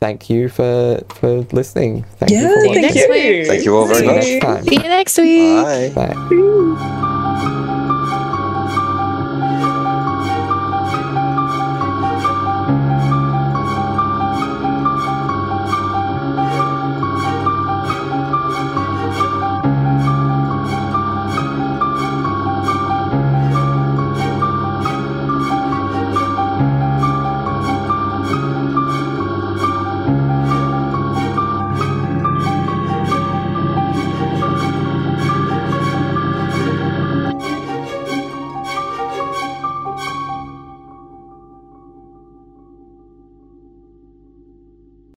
[0.00, 2.04] thank you for for listening.
[2.18, 2.82] Thank you Yeah, for watching.
[2.82, 3.46] thank you.
[3.46, 4.24] Thank you all very See you much.
[4.24, 4.64] next time.
[4.64, 5.94] See you next week.
[5.96, 6.14] Bye.
[6.14, 6.28] Bye.
[6.34, 7.00] Ooh.